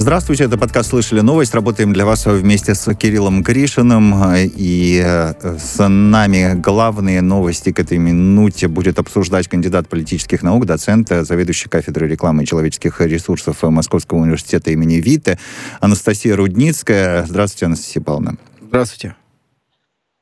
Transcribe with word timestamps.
Здравствуйте, 0.00 0.44
это 0.44 0.56
подкаст 0.56 0.90
«Слышали 0.90 1.20
новость». 1.20 1.52
Работаем 1.54 1.92
для 1.92 2.06
вас 2.06 2.24
вместе 2.24 2.74
с 2.74 2.94
Кириллом 2.94 3.42
Гришиным. 3.42 4.14
И 4.36 5.02
э, 5.04 5.58
с 5.58 5.88
нами 5.88 6.54
главные 6.54 7.20
новости 7.20 7.72
к 7.72 7.80
этой 7.80 7.98
минуте 7.98 8.68
будет 8.68 9.00
обсуждать 9.00 9.48
кандидат 9.48 9.88
политических 9.88 10.42
наук, 10.42 10.66
доцент, 10.66 11.08
заведующий 11.08 11.68
кафедрой 11.68 12.08
рекламы 12.08 12.44
и 12.44 12.46
человеческих 12.46 13.00
ресурсов 13.00 13.60
Московского 13.62 14.18
университета 14.20 14.70
имени 14.70 14.94
Виты 14.94 15.36
Анастасия 15.80 16.36
Рудницкая. 16.36 17.26
Здравствуйте, 17.26 17.66
Анастасия 17.66 18.02
Павловна. 18.02 18.36
Здравствуйте. 18.68 19.16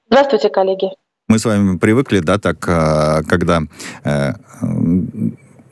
Здравствуйте, 0.09 0.49
коллеги. 0.49 0.87
Мы 1.29 1.39
с 1.39 1.45
вами 1.45 1.77
привыкли, 1.77 2.21
да, 2.21 2.39
так, 2.39 2.65
э, 2.67 3.23
когда 3.29 3.63
э, 4.05 4.33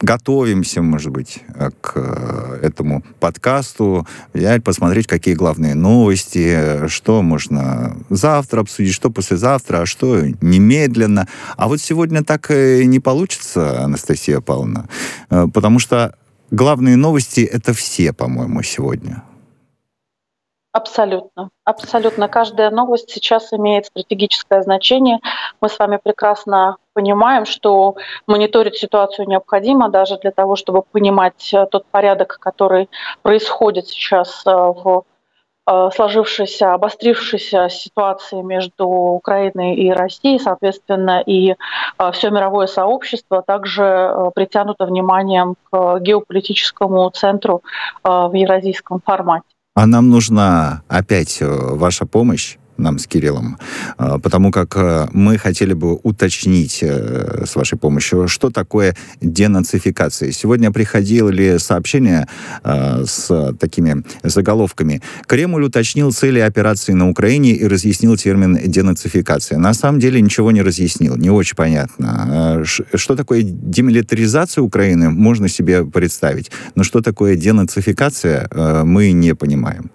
готовимся, 0.05 0.82
может 0.82 1.11
быть, 1.11 1.41
э, 1.55 1.71
к 1.80 1.93
э, 1.96 2.59
этому 2.62 3.03
подкасту, 3.21 4.07
взять, 4.32 4.63
посмотреть, 4.63 5.07
какие 5.07 5.35
главные 5.35 5.75
новости, 5.75 6.86
что 6.89 7.22
можно 7.22 7.96
завтра 8.11 8.61
обсудить, 8.61 8.94
что 8.94 9.11
послезавтра, 9.11 9.79
а 9.79 9.86
что 9.86 10.21
немедленно. 10.40 11.27
А 11.57 11.68
вот 11.68 11.80
сегодня 11.80 12.22
так 12.22 12.50
не 12.50 13.00
получится, 13.00 13.82
Анастасия 13.82 14.40
Павловна, 14.40 14.89
э, 15.30 15.46
потому 15.53 15.79
что 15.79 16.14
главные 16.50 16.96
новости— 16.96 17.41
это 17.52 17.72
все, 17.72 18.13
по-моему, 18.13 18.63
сегодня. 18.63 19.22
Абсолютно. 20.72 21.50
Абсолютно. 21.64 22.29
Каждая 22.29 22.71
новость 22.71 23.08
сейчас 23.08 23.52
имеет 23.52 23.86
стратегическое 23.86 24.61
значение. 24.63 25.21
Мы 25.61 25.68
с 25.68 25.79
вами 25.79 26.00
прекрасно 26.02 26.79
понимаем, 26.94 27.44
что 27.44 27.96
мониторить 28.26 28.76
ситуацию 28.76 29.29
необходимо 29.29 29.90
даже 29.90 30.16
для 30.18 30.30
того, 30.30 30.57
чтобы 30.57 30.82
понимать 30.82 31.52
э, 31.52 31.66
тот 31.71 31.85
порядок, 31.90 32.39
который 32.41 32.89
происходит 33.22 33.89
сейчас 33.89 34.42
э, 34.47 34.50
в 34.50 35.04
э, 35.66 35.91
сложившейся, 35.94 36.72
обострившейся 36.72 37.69
ситуации 37.69 38.41
между 38.41 38.86
Украиной 38.86 39.74
и 39.74 39.91
Россией, 39.91 40.38
соответственно, 40.38 41.22
и 41.27 41.54
все 42.12 42.30
мировое 42.30 42.66
сообщество 42.66 43.42
также 43.42 44.30
притянуто 44.34 44.86
вниманием 44.86 45.56
к 45.70 45.98
геополитическому 46.00 47.10
центру 47.10 47.62
в 48.02 48.32
евразийском 48.34 49.00
формате. 49.04 49.47
А 49.76 49.86
нам 49.86 50.10
нужна 50.10 50.82
опять 50.88 51.38
ваша 51.41 52.06
помощь 52.06 52.58
нам 52.77 52.98
с 52.98 53.06
Кириллом, 53.06 53.58
а, 53.98 54.19
потому 54.19 54.50
как 54.50 54.77
э, 54.77 55.08
мы 55.12 55.39
хотели 55.39 55.75
бы 55.75 55.94
уточнить 56.03 56.81
э, 56.83 57.44
с 57.47 57.56
вашей 57.56 57.78
помощью, 57.78 58.28
что 58.28 58.50
такое 58.50 58.97
денацификация. 59.20 60.33
Сегодня 60.33 60.70
приходили 60.70 61.58
сообщения 61.58 62.28
э, 62.62 63.05
с 63.06 63.55
такими 63.58 64.05
заголовками. 64.22 65.03
Кремль 65.27 65.64
уточнил 65.64 66.12
цели 66.12 66.41
операции 66.41 66.92
на 66.92 67.08
Украине 67.08 67.53
и 67.53 67.66
разъяснил 67.66 68.16
термин 68.16 68.58
денацификация. 68.64 69.59
На 69.59 69.75
самом 69.75 70.00
деле 70.00 70.20
ничего 70.20 70.50
не 70.50 70.62
разъяснил, 70.62 71.16
не 71.16 71.31
очень 71.31 71.56
понятно. 71.56 72.64
Что 72.64 73.16
такое 73.16 73.42
демилитаризация 73.42 74.62
Украины, 74.62 75.11
можно 75.11 75.48
себе 75.48 75.84
представить, 75.84 76.50
но 76.75 76.83
что 76.84 77.00
такое 77.00 77.36
денацификация, 77.36 78.48
мы 78.84 79.12
не 79.12 79.34
понимаем. 79.34 79.91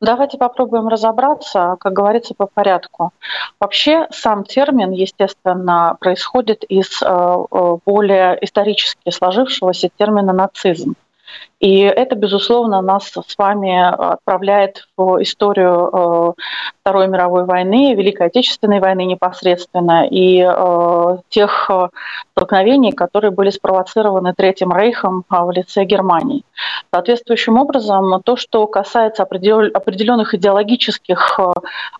Давайте 0.00 0.36
попробуем 0.36 0.88
разобраться, 0.88 1.76
как 1.80 1.94
говорится, 1.94 2.34
по 2.34 2.46
порядку. 2.46 3.12
Вообще 3.58 4.06
сам 4.10 4.44
термин, 4.44 4.90
естественно, 4.90 5.96
происходит 5.98 6.64
из 6.64 7.00
э, 7.02 7.06
э, 7.06 7.76
более 7.86 8.38
исторически 8.44 9.08
сложившегося 9.08 9.88
термина 9.96 10.34
нацизм. 10.34 10.96
И 11.58 11.78
это, 11.80 12.16
безусловно, 12.16 12.82
нас 12.82 13.10
с 13.10 13.38
вами 13.38 13.80
отправляет 13.80 14.86
в 14.96 15.22
историю 15.22 15.90
э, 15.90 16.42
Второй 16.82 17.08
мировой 17.08 17.46
войны, 17.46 17.94
Великой 17.94 18.26
Отечественной 18.26 18.78
войны 18.78 19.06
непосредственно, 19.06 20.06
и 20.06 20.46
э, 20.46 21.16
тех 21.30 21.70
э, 21.70 21.88
столкновений, 22.32 22.92
которые 22.92 23.30
были 23.30 23.48
спровоцированы 23.48 24.34
Третьим 24.34 24.70
Рейхом 24.70 25.24
в 25.30 25.50
лице 25.50 25.84
Германии. 25.84 26.44
Соответствующим 26.92 27.56
образом, 27.56 28.20
то, 28.22 28.36
что 28.36 28.66
касается 28.66 29.22
определенных 29.22 30.34
идеологических 30.34 31.40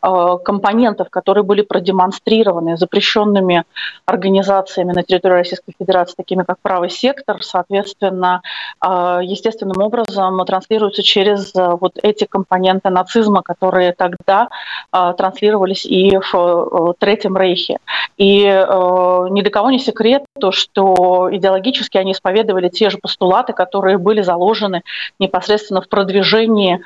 компонентов, 0.01 1.11
которые 1.11 1.45
были 1.45 1.63
продемонстрированы 1.63 2.77
запрещенными 2.77 3.65
организациями 4.07 4.93
на 4.93 5.03
территории 5.03 5.35
Российской 5.35 5.75
Федерации, 5.79 6.15
такими 6.17 6.45
как 6.45 6.59
правый 6.63 6.91
сектор, 6.91 7.43
соответственно, 7.43 8.43
естественно, 8.83 9.46
естественным 9.47 9.81
образом 9.81 10.45
транслируются 10.45 11.03
через 11.03 11.55
э, 11.55 11.77
вот 11.81 11.99
эти 12.03 12.25
компоненты 12.25 12.91
нацизма, 12.91 13.43
которые 13.43 13.93
тогда 13.93 14.49
э, 14.93 15.15
транслировались 15.17 15.87
и 15.87 16.19
в 16.19 16.35
э, 16.35 16.93
Третьем 16.99 17.37
Рейхе. 17.37 17.79
И 18.17 18.43
ни 18.45 19.43
для 19.43 19.51
кого 19.51 19.71
не 19.71 19.79
секрет 19.79 20.25
то, 20.39 20.53
что 20.53 21.29
идеологически 21.33 21.99
они 21.99 22.13
исповедовали 22.13 22.69
те 22.69 22.91
же 22.91 22.99
постулаты, 22.99 23.53
которые 23.53 23.99
были 23.99 24.23
заложены 24.23 24.83
непосредственно 25.19 25.81
в 25.81 25.89
продвижении 25.89 26.83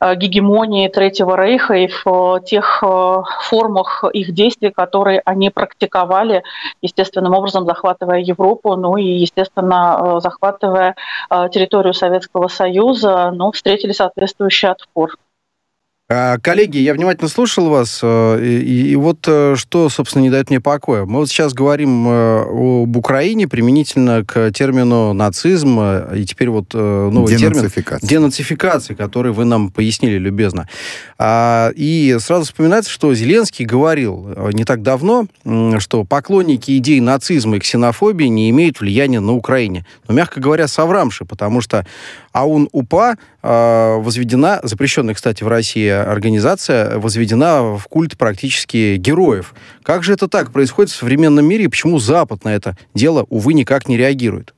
гегемонии 0.00 0.88
Третьего 0.88 1.36
Рейха 1.36 1.74
и 1.74 1.88
в 1.88 2.40
тех 2.44 2.82
формах 3.48 4.04
их 4.12 4.32
действий, 4.32 4.70
которые 4.70 5.22
они 5.24 5.50
практиковали, 5.50 6.42
естественным 6.82 7.34
образом 7.34 7.64
захватывая 7.66 8.20
Европу, 8.20 8.76
ну 8.76 8.96
и, 8.96 9.04
естественно, 9.04 10.20
захватывая 10.20 10.96
территорию 11.30 11.94
Советского 11.94 12.48
Союза, 12.48 13.30
но 13.32 13.52
встретили 13.52 13.92
соответствующий 13.92 14.68
отпор. 14.68 15.16
А, 16.06 16.36
коллеги, 16.36 16.76
я 16.76 16.92
внимательно 16.92 17.28
слушал 17.28 17.70
вас, 17.70 18.00
э, 18.02 18.38
и, 18.44 18.90
и 18.90 18.94
вот 18.94 19.20
э, 19.26 19.54
что, 19.56 19.88
собственно, 19.88 20.22
не 20.22 20.28
дает 20.28 20.50
мне 20.50 20.60
покоя. 20.60 21.06
Мы 21.06 21.20
вот 21.20 21.30
сейчас 21.30 21.54
говорим 21.54 22.06
э, 22.06 22.42
об 22.42 22.94
Украине 22.94 23.48
применительно 23.48 24.22
к 24.22 24.52
термину 24.52 25.14
нацизм, 25.14 25.80
и 25.80 26.26
теперь 26.26 26.50
вот 26.50 26.74
новый 26.74 27.34
термин 27.34 27.70
денацификация, 28.02 28.94
который 28.94 29.32
вы 29.32 29.46
нам 29.46 29.70
пояснили 29.70 30.18
любезно. 30.18 30.68
А, 31.16 31.70
и 31.74 32.18
сразу 32.20 32.44
вспоминается, 32.44 32.90
что 32.90 33.14
Зеленский 33.14 33.64
говорил 33.64 34.28
не 34.52 34.64
так 34.64 34.82
давно, 34.82 35.26
что 35.78 36.04
поклонники 36.04 36.76
идей 36.76 37.00
нацизма 37.00 37.56
и 37.56 37.60
ксенофобии 37.60 38.26
не 38.26 38.50
имеют 38.50 38.78
влияния 38.78 39.20
на 39.20 39.32
Украине. 39.32 39.86
Но, 40.06 40.14
мягко 40.14 40.38
говоря, 40.38 40.68
соврамши, 40.68 41.24
потому 41.24 41.62
что 41.62 41.86
АУН-УПА 42.32 43.16
возведена, 43.42 44.60
запрещенная, 44.64 45.14
кстати, 45.14 45.44
в 45.44 45.48
России 45.48 45.93
организация 46.02 46.98
возведена 46.98 47.76
в 47.76 47.86
культ 47.88 48.16
практически 48.16 48.96
героев. 48.96 49.54
Как 49.82 50.02
же 50.02 50.12
это 50.12 50.28
так 50.28 50.52
происходит 50.52 50.90
в 50.90 50.96
современном 50.96 51.46
мире 51.46 51.64
и 51.64 51.68
почему 51.68 51.98
Запад 51.98 52.44
на 52.44 52.54
это 52.54 52.76
дело, 52.94 53.26
увы, 53.30 53.54
никак 53.54 53.88
не 53.88 53.96
реагирует? 53.96 54.54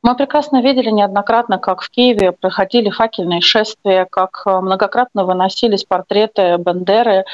Мы 0.00 0.14
прекрасно 0.14 0.62
видели 0.62 0.90
неоднократно, 0.90 1.58
как 1.58 1.82
в 1.82 1.90
Киеве 1.90 2.30
проходили 2.30 2.88
факельные 2.88 3.40
шествия, 3.40 4.06
как 4.08 4.42
э, 4.46 4.60
многократно 4.60 5.24
выносились 5.24 5.82
портреты 5.82 6.56
Бендеры. 6.56 7.24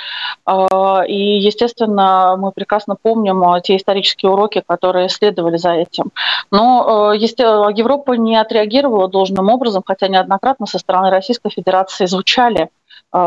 Э, 0.47 1.06
и, 1.06 1.38
естественно, 1.41 2.36
мы 2.38 2.53
прекрасно 2.53 2.97
помним 2.97 3.42
э, 3.42 3.60
те 3.60 3.76
исторические 3.76 4.32
уроки, 4.32 4.62
которые 4.66 5.10
следовали 5.10 5.58
за 5.58 5.72
этим. 5.72 6.10
Но 6.50 7.12
Европа 7.12 8.12
не 8.12 8.36
отреагировала 8.36 9.08
должным 9.08 9.50
образом, 9.50 9.82
хотя 9.84 10.08
неоднократно 10.08 10.64
со 10.64 10.78
стороны 10.78 11.10
Российской 11.10 11.50
Федерации 11.50 12.06
звучали 12.06 12.70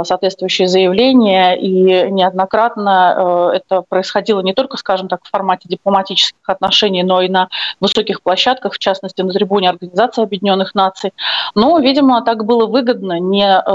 соответствующие 0.04 0.68
заявления, 0.68 1.56
и 1.56 2.12
неоднократно 2.12 3.52
э, 3.54 3.58
это 3.58 3.84
происходило 3.88 4.42
не 4.42 4.54
только, 4.54 4.76
скажем 4.76 5.08
так, 5.08 5.24
в 5.24 5.30
формате 5.30 5.70
дипломатических 5.70 6.42
отношений, 6.50 7.04
но 7.04 7.22
и 7.22 7.30
на 7.30 7.48
высоких 7.80 8.22
площадках, 8.22 8.74
в 8.74 8.80
частности, 8.80 9.22
на 9.22 9.32
трибуне 9.32 9.70
Организации 9.70 10.24
Объединенных 10.24 10.76
Наций. 10.76 11.14
Но, 11.56 11.80
видимо, 11.80 12.22
так 12.22 12.44
было 12.44 12.66
выгодно 12.66 13.20
не 13.20 13.48
э, 13.48 13.72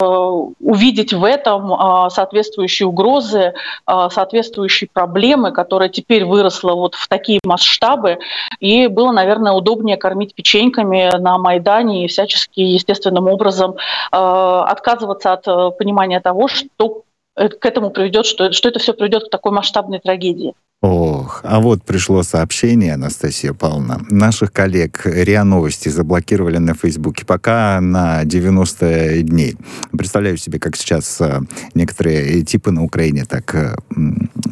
увидеть 0.61 1.15
в 1.15 1.25
этом 1.25 2.11
соответствующие 2.11 2.87
угрозы, 2.87 3.55
соответствующие 3.87 4.89
проблемы, 4.93 5.53
которые 5.53 5.89
теперь 5.89 6.25
выросла 6.25 6.75
вот 6.75 6.95
в 6.95 7.09
такие 7.09 7.41
масштабы, 7.45 8.19
и 8.61 8.87
было, 8.87 9.13
наверное, 9.13 9.53
удобнее 9.53 9.97
кормить 9.97 10.35
печеньками 10.35 11.11
на 11.19 11.39
Майдане 11.39 12.05
и 12.05 12.09
всячески 12.09 12.61
естественным 12.61 13.29
образом 13.29 13.77
отказываться 14.11 15.33
от 15.33 15.45
понимания 15.79 16.02
понимание 16.03 16.21
того, 16.21 16.49
что 16.49 17.05
э, 17.37 17.49
к 17.49 17.65
этому 17.65 17.91
приведет, 17.91 18.27
что, 18.27 18.53
что 18.53 18.69
это 18.69 18.79
все 18.79 18.93
приведет 18.93 19.25
к 19.25 19.31
такой 19.31 19.53
масштабной 19.53 20.01
трагедии. 20.01 20.55
Ох, 20.83 21.43
а 21.45 21.61
вот 21.61 21.85
пришло 21.85 22.25
сообщение, 22.25 22.95
Анастасия 22.95 23.53
Павловна. 23.53 24.01
Наших 24.11 24.53
коллег 24.53 25.07
РИА 25.07 25.45
Новости 25.45 25.89
заблокировали 25.89 26.59
на 26.59 26.75
Фейсбуке 26.75 27.25
пока 27.25 27.81
на 27.81 28.25
90 28.25 29.23
дней. 29.23 29.57
Представляю 29.97 30.37
себе, 30.39 30.59
как 30.59 30.77
сейчас 30.77 31.21
э, 31.21 31.41
некоторые 31.75 32.43
типы 32.43 32.73
на 32.73 32.83
Украине 32.83 33.25
так 33.25 33.55
э, 33.55 33.77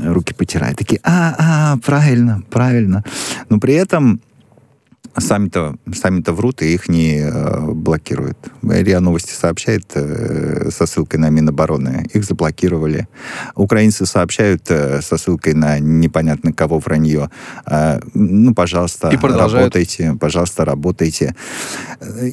руки 0.04 0.32
потирают. 0.32 0.78
Такие, 0.78 1.00
а, 1.02 1.34
а, 1.38 1.76
правильно, 1.84 2.42
правильно. 2.48 3.02
Но 3.48 3.58
при 3.58 3.74
этом 3.74 4.20
сами-то 5.16 5.76
сами-то 5.92 6.32
врут 6.32 6.62
и 6.62 6.74
их 6.74 6.88
не 6.88 7.18
э, 7.18 7.60
блокируют. 7.72 8.38
РИА 8.62 9.00
Новости 9.00 9.32
сообщает 9.32 9.90
э, 9.94 10.70
со 10.70 10.86
ссылкой 10.86 11.20
на 11.20 11.30
Минобороны. 11.30 12.06
Их 12.12 12.24
заблокировали. 12.24 13.08
Украинцы 13.54 14.06
сообщают 14.06 14.70
э, 14.70 15.00
со 15.02 15.16
ссылкой 15.16 15.54
на 15.54 15.78
непонятно 15.78 16.52
кого 16.52 16.78
вранье. 16.78 17.30
Э, 17.66 18.00
ну, 18.14 18.54
пожалуйста, 18.54 19.08
и 19.08 19.16
работайте. 19.16 20.16
Пожалуйста, 20.20 20.64
работайте. 20.64 21.34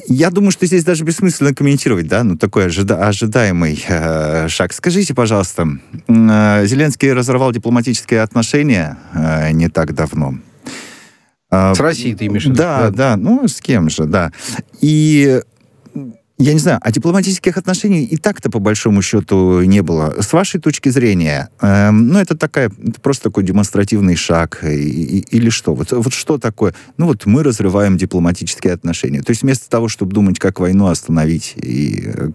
Я 0.06 0.30
думаю, 0.30 0.50
что 0.50 0.66
здесь 0.66 0.84
даже 0.84 1.04
бессмысленно 1.04 1.54
комментировать, 1.54 2.06
да, 2.08 2.24
ну, 2.24 2.36
такой 2.36 2.66
ожида- 2.66 3.06
ожидаемый 3.06 3.82
э, 3.88 4.48
шаг. 4.48 4.72
Скажите, 4.72 5.14
пожалуйста, 5.14 5.68
э, 6.06 6.66
Зеленский 6.66 7.12
разорвал 7.12 7.52
дипломатические 7.52 8.22
отношения 8.22 8.98
э, 9.14 9.50
не 9.52 9.68
так 9.68 9.94
давно. 9.94 10.38
А, 11.50 11.74
с 11.74 11.80
Россией 11.80 12.14
ты 12.14 12.26
имеешь 12.26 12.44
в 12.44 12.46
виду? 12.46 12.56
Да, 12.56 12.90
да, 12.90 13.16
ну 13.16 13.46
с 13.48 13.60
кем 13.60 13.88
же, 13.88 14.04
да. 14.04 14.32
И 14.80 15.40
я 16.40 16.52
не 16.52 16.60
знаю, 16.60 16.78
а 16.80 16.92
дипломатических 16.92 17.56
отношений 17.56 18.04
и 18.04 18.16
так-то 18.16 18.48
по 18.48 18.60
большому 18.60 19.02
счету 19.02 19.62
не 19.62 19.82
было. 19.82 20.14
С 20.20 20.32
вашей 20.32 20.60
точки 20.60 20.88
зрения, 20.88 21.48
э, 21.60 21.90
ну 21.90 22.16
это 22.16 22.36
такая 22.36 22.66
это 22.68 23.00
просто 23.00 23.24
такой 23.24 23.42
демонстративный 23.42 24.14
шаг 24.14 24.60
и, 24.62 24.68
и, 24.68 25.18
или 25.36 25.50
что? 25.50 25.74
Вот, 25.74 25.90
вот 25.90 26.12
что 26.12 26.38
такое? 26.38 26.74
Ну 26.96 27.06
вот 27.06 27.26
мы 27.26 27.42
разрываем 27.42 27.96
дипломатические 27.96 28.72
отношения. 28.74 29.20
То 29.20 29.30
есть 29.30 29.42
вместо 29.42 29.68
того, 29.68 29.88
чтобы 29.88 30.12
думать, 30.12 30.38
как 30.38 30.60
войну 30.60 30.86
остановить 30.86 31.54
и 31.56 32.04
э, 32.06 32.30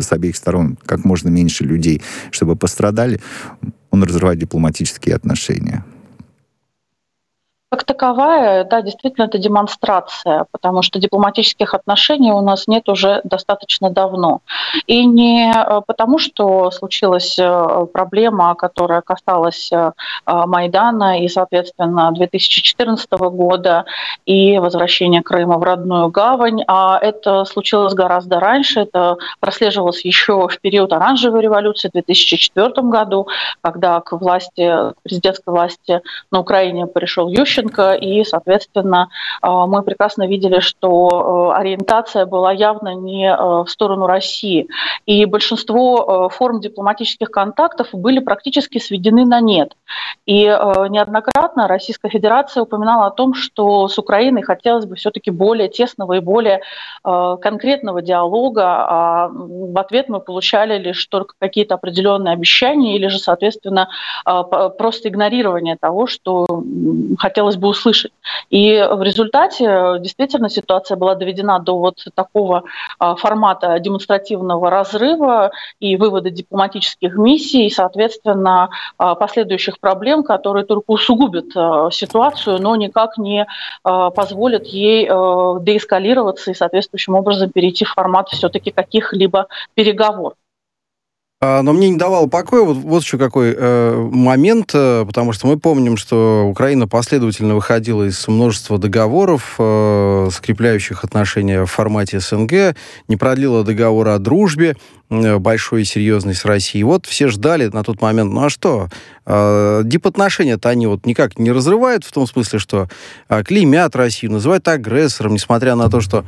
с 0.00 0.12
обеих 0.12 0.36
сторон 0.36 0.76
как 0.84 1.06
можно 1.06 1.30
меньше 1.30 1.64
людей, 1.64 2.02
чтобы 2.30 2.56
пострадали, 2.56 3.22
он 3.90 4.02
разрывает 4.02 4.38
дипломатические 4.38 5.14
отношения. 5.16 5.82
Как 7.70 7.84
таковая, 7.84 8.64
да, 8.64 8.82
действительно, 8.82 9.26
это 9.26 9.38
демонстрация, 9.38 10.44
потому 10.50 10.82
что 10.82 10.98
дипломатических 10.98 11.72
отношений 11.72 12.32
у 12.32 12.40
нас 12.40 12.66
нет 12.66 12.88
уже 12.88 13.20
достаточно 13.22 13.90
давно. 13.90 14.40
И 14.88 15.04
не 15.04 15.52
э, 15.52 15.80
потому, 15.86 16.18
что 16.18 16.72
случилась 16.72 17.38
э, 17.38 17.86
проблема, 17.92 18.56
которая 18.56 19.02
касалась 19.02 19.70
э, 19.70 19.92
Майдана 20.26 21.20
и, 21.22 21.28
соответственно, 21.28 22.10
2014 22.10 23.08
года 23.12 23.84
и 24.26 24.58
возвращения 24.58 25.22
Крыма 25.22 25.56
в 25.56 25.62
родную 25.62 26.08
гавань, 26.08 26.64
а 26.66 26.98
это 27.00 27.44
случилось 27.44 27.94
гораздо 27.94 28.40
раньше, 28.40 28.80
это 28.80 29.16
прослеживалось 29.38 30.04
еще 30.04 30.48
в 30.48 30.60
период 30.60 30.92
оранжевой 30.92 31.40
революции 31.40 31.88
в 31.88 31.92
2004 31.92 32.72
году, 32.88 33.28
когда 33.60 34.00
к 34.00 34.10
власти, 34.18 34.66
к 34.66 34.94
президентской 35.04 35.50
власти 35.50 36.00
на 36.32 36.40
Украине 36.40 36.88
пришел 36.88 37.28
Ющенко, 37.28 37.59
Ющенко, 37.60 37.94
и, 37.94 38.24
соответственно, 38.24 39.08
э, 39.42 39.48
мы 39.48 39.82
прекрасно 39.82 40.26
видели, 40.26 40.60
что 40.60 41.52
э, 41.54 41.60
ориентация 41.60 42.26
была 42.26 42.52
явно 42.52 42.94
не 42.94 43.26
э, 43.26 43.36
в 43.36 43.66
сторону 43.68 44.06
России. 44.06 44.68
И 45.06 45.24
большинство 45.24 46.28
форм 46.30 46.60
дипломатических 46.60 47.30
контактов 47.30 47.88
были 47.92 48.20
практически 48.20 48.78
сведены 48.78 49.24
на 49.24 49.40
нет. 49.40 49.76
И 50.26 50.44
неоднократно 50.44 51.68
Российская 51.68 52.08
Федерация 52.08 52.62
упоминала 52.62 53.06
о 53.06 53.10
том, 53.10 53.34
что 53.34 53.88
с 53.88 53.98
Украиной 53.98 54.42
хотелось 54.42 54.86
бы 54.86 54.96
все-таки 54.96 55.30
более 55.30 55.68
тесного 55.68 56.14
и 56.14 56.20
более 56.20 56.60
конкретного 57.02 58.02
диалога, 58.02 58.64
а 58.64 59.28
в 59.28 59.78
ответ 59.78 60.08
мы 60.08 60.20
получали 60.20 60.78
лишь 60.78 61.04
только 61.06 61.34
какие-то 61.38 61.74
определенные 61.74 62.34
обещания 62.34 62.96
или 62.96 63.08
же, 63.08 63.18
соответственно, 63.18 63.88
просто 64.24 65.08
игнорирование 65.08 65.76
того, 65.80 66.06
что 66.06 66.46
хотелось 67.18 67.49
хотелось 67.50 67.56
бы 67.56 67.68
услышать. 67.68 68.12
И 68.50 68.76
в 68.76 69.02
результате 69.02 69.64
э, 69.64 69.98
действительно 70.00 70.48
ситуация 70.48 70.96
была 70.96 71.14
доведена 71.14 71.58
до 71.58 71.78
вот 71.78 72.04
такого 72.14 72.62
а, 72.98 73.14
формата 73.14 73.78
демонстративного 73.78 74.70
разрыва 74.70 75.50
и 75.80 75.96
вывода 75.96 76.30
дипломатических 76.30 77.16
миссий, 77.16 77.66
и, 77.66 77.70
соответственно, 77.70 78.70
а, 78.98 79.14
последующих 79.14 79.78
проблем, 79.80 80.22
которые 80.22 80.64
только 80.64 80.90
усугубят 80.90 81.56
э, 81.56 81.88
ситуацию, 81.92 82.58
но 82.60 82.76
никак 82.76 83.18
не 83.18 83.42
э, 83.42 83.46
позволят 83.84 84.66
ей 84.66 85.06
деэскалироваться 85.06 86.50
и 86.50 86.54
соответствующим 86.54 87.14
образом 87.14 87.50
перейти 87.50 87.84
в 87.84 87.92
формат 87.92 88.28
все-таки 88.28 88.70
каких-либо 88.70 89.46
переговоров. 89.74 90.34
А, 91.42 91.62
но 91.62 91.72
мне 91.72 91.88
не 91.88 91.96
давало 91.96 92.26
покоя 92.26 92.64
вот, 92.64 92.76
вот 92.76 93.02
еще 93.02 93.16
какой 93.16 93.54
э, 93.56 94.08
момент, 94.12 94.72
э, 94.74 95.06
потому 95.06 95.32
что 95.32 95.46
мы 95.46 95.58
помним, 95.58 95.96
что 95.96 96.44
Украина 96.46 96.86
последовательно 96.86 97.54
выходила 97.54 98.06
из 98.06 98.28
множества 98.28 98.76
договоров, 98.76 99.54
э, 99.58 100.28
скрепляющих 100.30 101.02
отношения 101.02 101.64
в 101.64 101.70
формате 101.70 102.20
СНГ, 102.20 102.76
не 103.08 103.16
продлила 103.16 103.64
договор 103.64 104.08
о 104.08 104.18
дружбе 104.18 104.76
э, 105.08 105.38
большой 105.38 105.80
и 105.80 105.84
серьезной 105.86 106.34
с 106.34 106.44
Россией. 106.44 106.84
Вот 106.84 107.06
все 107.06 107.28
ждали 107.28 107.68
на 107.68 107.84
тот 107.84 108.02
момент, 108.02 108.34
ну 108.34 108.44
а 108.44 108.50
что, 108.50 108.90
э, 109.24 109.80
дипотношения-то 109.82 110.68
они 110.68 110.88
вот 110.88 111.06
никак 111.06 111.38
не 111.38 111.52
разрывают, 111.52 112.04
в 112.04 112.12
том 112.12 112.26
смысле, 112.26 112.58
что 112.58 112.90
э, 113.30 113.42
клеймят 113.44 113.96
Россию, 113.96 114.32
называют 114.32 114.68
агрессором, 114.68 115.32
несмотря 115.32 115.74
на 115.74 115.88
то, 115.88 116.02
что 116.02 116.26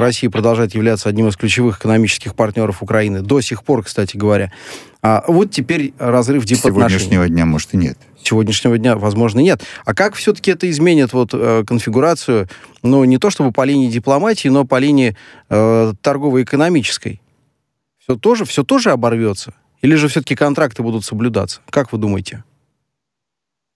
Россия 0.00 0.30
продолжает 0.30 0.74
являться 0.74 1.08
одним 1.08 1.28
из 1.28 1.36
ключевых 1.36 1.78
экономических 1.78 2.34
партнеров 2.34 2.82
Украины. 2.82 3.20
До 3.22 3.40
сих 3.40 3.64
пор, 3.64 3.84
кстати 3.84 4.16
говоря. 4.16 4.52
А 5.02 5.24
вот 5.28 5.50
теперь 5.50 5.94
разрыв 5.98 6.44
дипотношений. 6.44 6.88
Сегодняшнего 6.88 7.28
дня, 7.28 7.46
может, 7.46 7.74
и 7.74 7.76
нет. 7.76 7.98
Сегодняшнего 8.22 8.78
дня, 8.78 8.96
возможно, 8.96 9.40
нет. 9.40 9.62
А 9.84 9.94
как 9.94 10.14
все-таки 10.14 10.50
это 10.50 10.68
изменит 10.68 11.12
вот 11.12 11.30
э, 11.32 11.64
конфигурацию, 11.66 12.48
ну, 12.82 13.04
не 13.04 13.18
то 13.18 13.30
чтобы 13.30 13.52
по 13.52 13.64
линии 13.64 13.88
дипломатии, 13.88 14.48
но 14.48 14.64
по 14.64 14.78
линии 14.78 15.16
э, 15.48 15.92
торгово-экономической? 16.00 17.20
Все 17.98 18.16
тоже, 18.16 18.44
все 18.44 18.64
тоже 18.64 18.90
оборвется? 18.90 19.54
Или 19.82 19.94
же 19.94 20.08
все-таки 20.08 20.34
контракты 20.34 20.82
будут 20.82 21.04
соблюдаться? 21.04 21.60
Как 21.70 21.92
вы 21.92 21.98
думаете? 21.98 22.42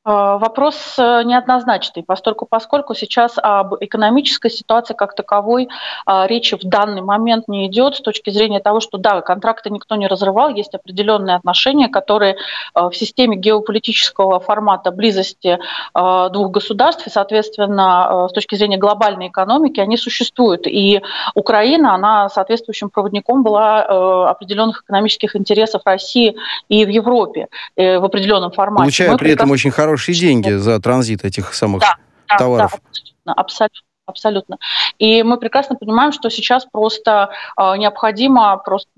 Э, 0.04 0.38
вопрос 0.40 0.96
э, 0.98 1.22
неоднозначный, 1.24 2.02
поскольку, 2.02 2.44
поскольку 2.44 2.92
сейчас 2.92 3.34
об 3.36 3.74
экономической 3.78 4.50
ситуации 4.50 4.94
как 4.94 5.14
таковой 5.14 5.68
э, 6.06 6.26
речи 6.26 6.56
в 6.56 6.64
данный 6.64 7.02
момент 7.02 7.46
не 7.46 7.68
идет 7.68 7.94
с 7.94 8.00
точки 8.00 8.30
зрения 8.30 8.58
того, 8.58 8.80
что 8.80 8.98
да, 8.98 9.20
контракты 9.20 9.70
никто 9.70 9.94
не 9.94 10.08
разрывал, 10.08 10.48
есть 10.48 10.74
определенные 10.74 11.36
отношения, 11.36 11.88
которые 11.88 12.36
в 12.74 12.92
системе 12.92 13.36
геополитического 13.36 14.40
формата 14.40 14.90
близости 14.90 15.58
двух 15.94 16.50
государств 16.50 17.06
и, 17.06 17.10
соответственно, 17.10 18.26
с 18.28 18.32
точки 18.32 18.54
зрения 18.54 18.78
глобальной 18.78 19.28
экономики, 19.28 19.80
они 19.80 19.96
существуют. 19.96 20.66
И 20.66 21.02
Украина, 21.34 21.94
она 21.94 22.28
соответствующим 22.28 22.90
проводником 22.90 23.42
была 23.42 24.30
определенных 24.30 24.82
экономических 24.82 25.36
интересов 25.36 25.82
России 25.84 26.36
и 26.68 26.84
в 26.84 26.88
Европе 26.88 27.48
в 27.76 28.04
определенном 28.04 28.52
формате. 28.52 28.82
Получая 28.82 29.12
Мы 29.12 29.18
при 29.18 29.32
этом 29.32 29.50
очень 29.50 29.70
хороший 29.70 29.91
хорошие 29.92 30.14
деньги 30.14 30.50
за 30.56 30.80
транзит 30.80 31.24
этих 31.24 31.52
самых 31.52 31.82
да, 31.82 32.36
товаров. 32.38 32.72
Да, 32.72 32.78
абсолютно, 32.78 33.32
абсолютно. 33.34 33.91
Абсолютно. 34.12 34.58
И 34.98 35.22
мы 35.22 35.38
прекрасно 35.38 35.74
понимаем, 35.74 36.12
что 36.12 36.28
сейчас 36.28 36.66
просто 36.70 37.30
э, 37.56 37.76
необходимо 37.78 38.58
просто 38.58 38.90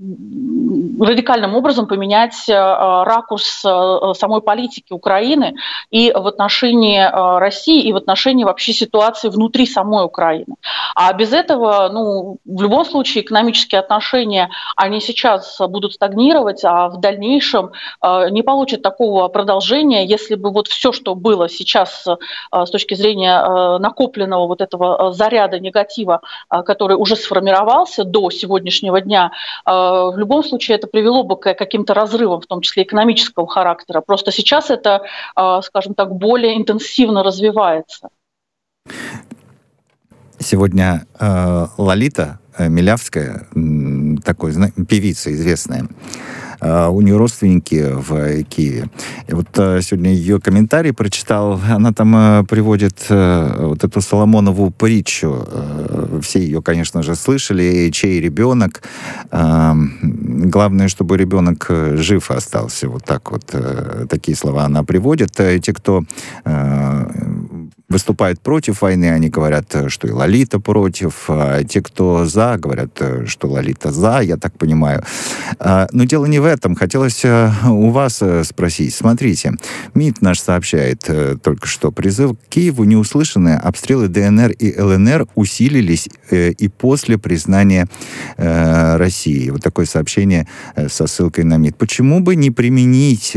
радикальным 1.00 1.54
образом 1.54 1.86
поменять 1.86 2.48
э, 2.48 2.52
ракурс 2.52 3.64
э, 3.64 4.14
самой 4.18 4.42
политики 4.42 4.92
Украины 4.92 5.54
и 5.90 6.12
в 6.12 6.26
отношении 6.26 7.00
России, 7.38 7.82
и 7.82 7.92
в 7.92 7.96
отношении 7.96 8.42
вообще 8.44 8.72
ситуации 8.72 9.28
внутри 9.28 9.66
самой 9.66 10.04
Украины. 10.04 10.56
А 10.96 11.12
без 11.12 11.32
этого, 11.32 11.88
ну, 11.92 12.38
в 12.44 12.62
любом 12.62 12.84
случае, 12.84 13.22
экономические 13.22 13.80
отношения, 13.80 14.50
они 14.76 15.00
сейчас 15.00 15.58
будут 15.60 15.94
стагнировать, 15.94 16.64
а 16.64 16.88
в 16.88 16.98
дальнейшем 16.98 17.70
не 18.30 18.42
получат 18.42 18.82
такого 18.82 19.28
продолжения, 19.28 20.04
если 20.06 20.34
бы 20.34 20.50
вот 20.50 20.66
все, 20.68 20.90
что 20.92 21.14
было 21.14 21.48
сейчас 21.48 22.04
с 22.52 22.70
точки 22.70 22.94
зрения 22.94 23.78
накопленного 23.78 24.46
вот 24.46 24.60
этого 24.60 25.03
заряда 25.12 25.60
негатива, 25.60 26.20
э, 26.50 26.62
который 26.62 26.96
уже 26.96 27.16
сформировался 27.16 28.04
до 28.04 28.30
сегодняшнего 28.30 29.00
дня, 29.00 29.32
э, 29.66 29.70
в 29.70 30.14
любом 30.16 30.44
случае 30.44 30.76
это 30.76 30.86
привело 30.86 31.24
бы 31.24 31.36
к 31.36 31.54
каким-то 31.54 31.94
разрывам, 31.94 32.40
в 32.40 32.46
том 32.46 32.60
числе 32.60 32.82
экономического 32.82 33.46
характера. 33.46 34.00
Просто 34.00 34.32
сейчас 34.32 34.70
это, 34.70 35.02
скажем 35.62 35.94
так, 35.94 36.14
более 36.14 36.56
интенсивно 36.56 37.22
развивается. 37.22 38.08
Сегодня 40.38 41.06
э, 41.18 41.66
Лолита 41.78 42.38
Милявская, 42.58 43.46
такой 44.24 44.52
певица 44.88 45.32
известная, 45.32 45.88
у 46.64 47.00
нее 47.00 47.16
родственники 47.16 47.90
в 47.92 48.42
Киеве. 48.44 48.88
И 49.28 49.34
вот 49.34 49.48
а, 49.56 49.80
сегодня 49.82 50.12
ее 50.12 50.40
комментарий 50.40 50.92
прочитал, 50.92 51.60
она 51.68 51.92
там 51.92 52.14
а, 52.16 52.44
приводит 52.44 53.06
вот 53.08 53.84
эту 53.84 54.00
Соломонову 54.00 54.70
притчу. 54.70 55.46
Все 56.22 56.40
ее, 56.40 56.62
конечно 56.62 57.02
же, 57.02 57.14
слышали, 57.14 57.90
чей 57.90 58.20
ребенок. 58.20 58.82
Главное, 59.30 60.88
чтобы 60.88 61.16
ребенок 61.16 61.66
жив 61.68 62.30
остался. 62.30 62.88
Вот 62.88 63.04
так 63.04 63.30
вот, 63.30 63.54
такие 64.08 64.36
слова 64.36 64.64
она 64.64 64.84
приводит. 64.84 65.32
Те, 65.32 65.72
кто 65.72 66.04
выступают 67.94 68.40
против 68.40 68.82
войны, 68.82 69.12
они 69.12 69.28
говорят, 69.28 69.72
что 69.86 70.08
и 70.08 70.10
Лолита 70.10 70.58
против, 70.58 71.26
а 71.28 71.62
те, 71.62 71.80
кто 71.80 72.24
за, 72.24 72.56
говорят, 72.58 73.00
что 73.26 73.48
Лолита 73.48 73.92
за, 73.92 74.18
я 74.20 74.36
так 74.36 74.58
понимаю. 74.58 75.04
А, 75.60 75.86
но 75.92 76.02
дело 76.02 76.26
не 76.26 76.40
в 76.40 76.44
этом. 76.44 76.74
Хотелось 76.74 77.24
у 77.24 77.90
вас 77.90 78.20
спросить. 78.42 78.92
Смотрите, 78.94 79.52
МИД 79.94 80.22
наш 80.22 80.40
сообщает 80.40 81.08
только 81.40 81.68
что, 81.68 81.92
призыв 81.92 82.32
к 82.32 82.48
Киеву 82.48 82.82
не 82.82 82.96
услышаны, 82.96 83.54
обстрелы 83.54 84.08
ДНР 84.08 84.50
и 84.50 84.76
ЛНР 84.76 85.28
усилились 85.36 86.08
и 86.32 86.68
после 86.68 87.16
признания 87.16 87.86
России. 88.36 89.50
Вот 89.50 89.62
такое 89.62 89.86
сообщение 89.86 90.48
со 90.88 91.06
ссылкой 91.06 91.44
на 91.44 91.58
МИД. 91.58 91.76
Почему 91.76 92.18
бы 92.18 92.34
не 92.34 92.50
применить 92.50 93.36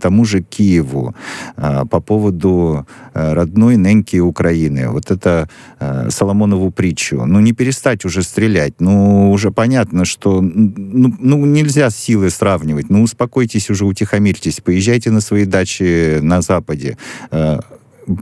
тому 0.00 0.24
же 0.24 0.40
Киеву 0.40 1.14
по 1.56 2.00
поводу 2.00 2.86
родной 3.12 3.81
неньки 3.82 4.18
Украины. 4.18 4.88
Вот 4.88 5.10
это 5.10 5.48
э, 5.80 6.10
Соломонову 6.10 6.70
притчу. 6.70 7.24
Ну, 7.26 7.40
не 7.40 7.52
перестать 7.52 8.04
уже 8.04 8.22
стрелять. 8.22 8.80
Ну, 8.80 9.30
уже 9.30 9.50
понятно, 9.50 10.04
что 10.04 10.40
ну, 10.40 11.14
ну, 11.18 11.46
нельзя 11.46 11.90
силы 11.90 12.30
сравнивать. 12.30 12.90
Ну, 12.90 13.02
успокойтесь 13.02 13.70
уже, 13.70 13.84
утихомирьтесь, 13.84 14.60
поезжайте 14.60 15.10
на 15.10 15.20
свои 15.20 15.44
дачи 15.44 16.20
на 16.20 16.42
Западе. 16.42 16.96
Э, 17.30 17.60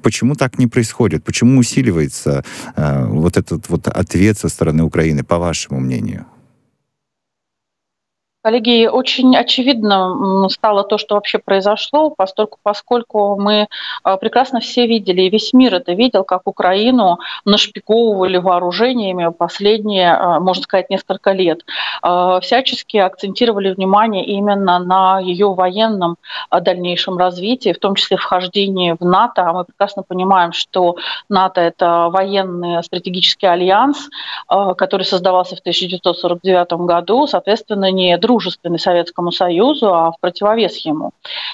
почему 0.03 0.35
так 0.35 0.59
не 0.59 0.67
происходит? 0.67 1.25
Почему 1.25 1.59
усиливается 1.59 2.45
э, 2.77 3.07
вот 3.07 3.37
этот 3.37 3.69
вот 3.69 3.89
ответ 3.89 4.39
со 4.39 4.49
стороны 4.49 4.83
Украины, 4.83 5.23
по 5.23 5.39
вашему 5.39 5.81
мнению? 5.81 6.27
Коллеги, 8.43 8.87
очень 8.87 9.37
очевидно 9.37 10.49
стало 10.49 10.83
то, 10.83 10.97
что 10.97 11.17
вообще 11.17 11.39
произошло, 11.39 12.09
поскольку, 12.09 12.59
поскольку 12.63 13.39
мы 13.39 13.69
а, 14.03 14.17
прекрасно 14.17 14.61
все 14.61 14.87
видели, 14.87 15.23
и 15.23 15.29
весь 15.29 15.53
мир 15.53 15.75
это 15.75 15.93
видел, 15.93 16.25
как 16.25 16.47
Украину 16.47 17.19
нашпиговывали 17.45 18.39
вооружениями 18.39 19.31
последние, 19.31 20.15
а, 20.15 20.41
можно 20.41 20.63
сказать, 20.63 20.89
несколько 20.89 21.33
лет. 21.33 21.67
А, 22.01 22.41
всячески 22.41 22.97
акцентировали 22.97 23.75
внимание 23.75 24.25
именно 24.25 24.79
на 24.79 25.21
ее 25.21 25.53
военном 25.53 26.17
дальнейшем 26.51 27.19
развитии, 27.19 27.75
в 27.75 27.79
том 27.79 27.95
числе 27.95 28.17
вхождении 28.17 28.97
в 28.99 29.05
НАТО. 29.05 29.43
А 29.43 29.53
мы 29.53 29.65
прекрасно 29.67 30.03
понимаем, 30.03 30.53
что 30.55 30.97
НАТО– 31.29 31.61
это 31.61 32.09
военный 32.11 32.83
стратегический 32.85 33.47
альянс, 33.49 34.09
который 34.49 35.03
создавался 35.03 35.57
в 35.57 35.61
1949 35.61 36.73
году, 36.87 37.27
соответственно, 37.27 37.91
не 37.91 38.17
дружественный 38.31 38.79
Советскому 38.79 39.33
Союзу, 39.33 39.93
а 39.93 40.13
в 40.13 40.21
противовес 40.21 40.77
ему. 40.87 41.11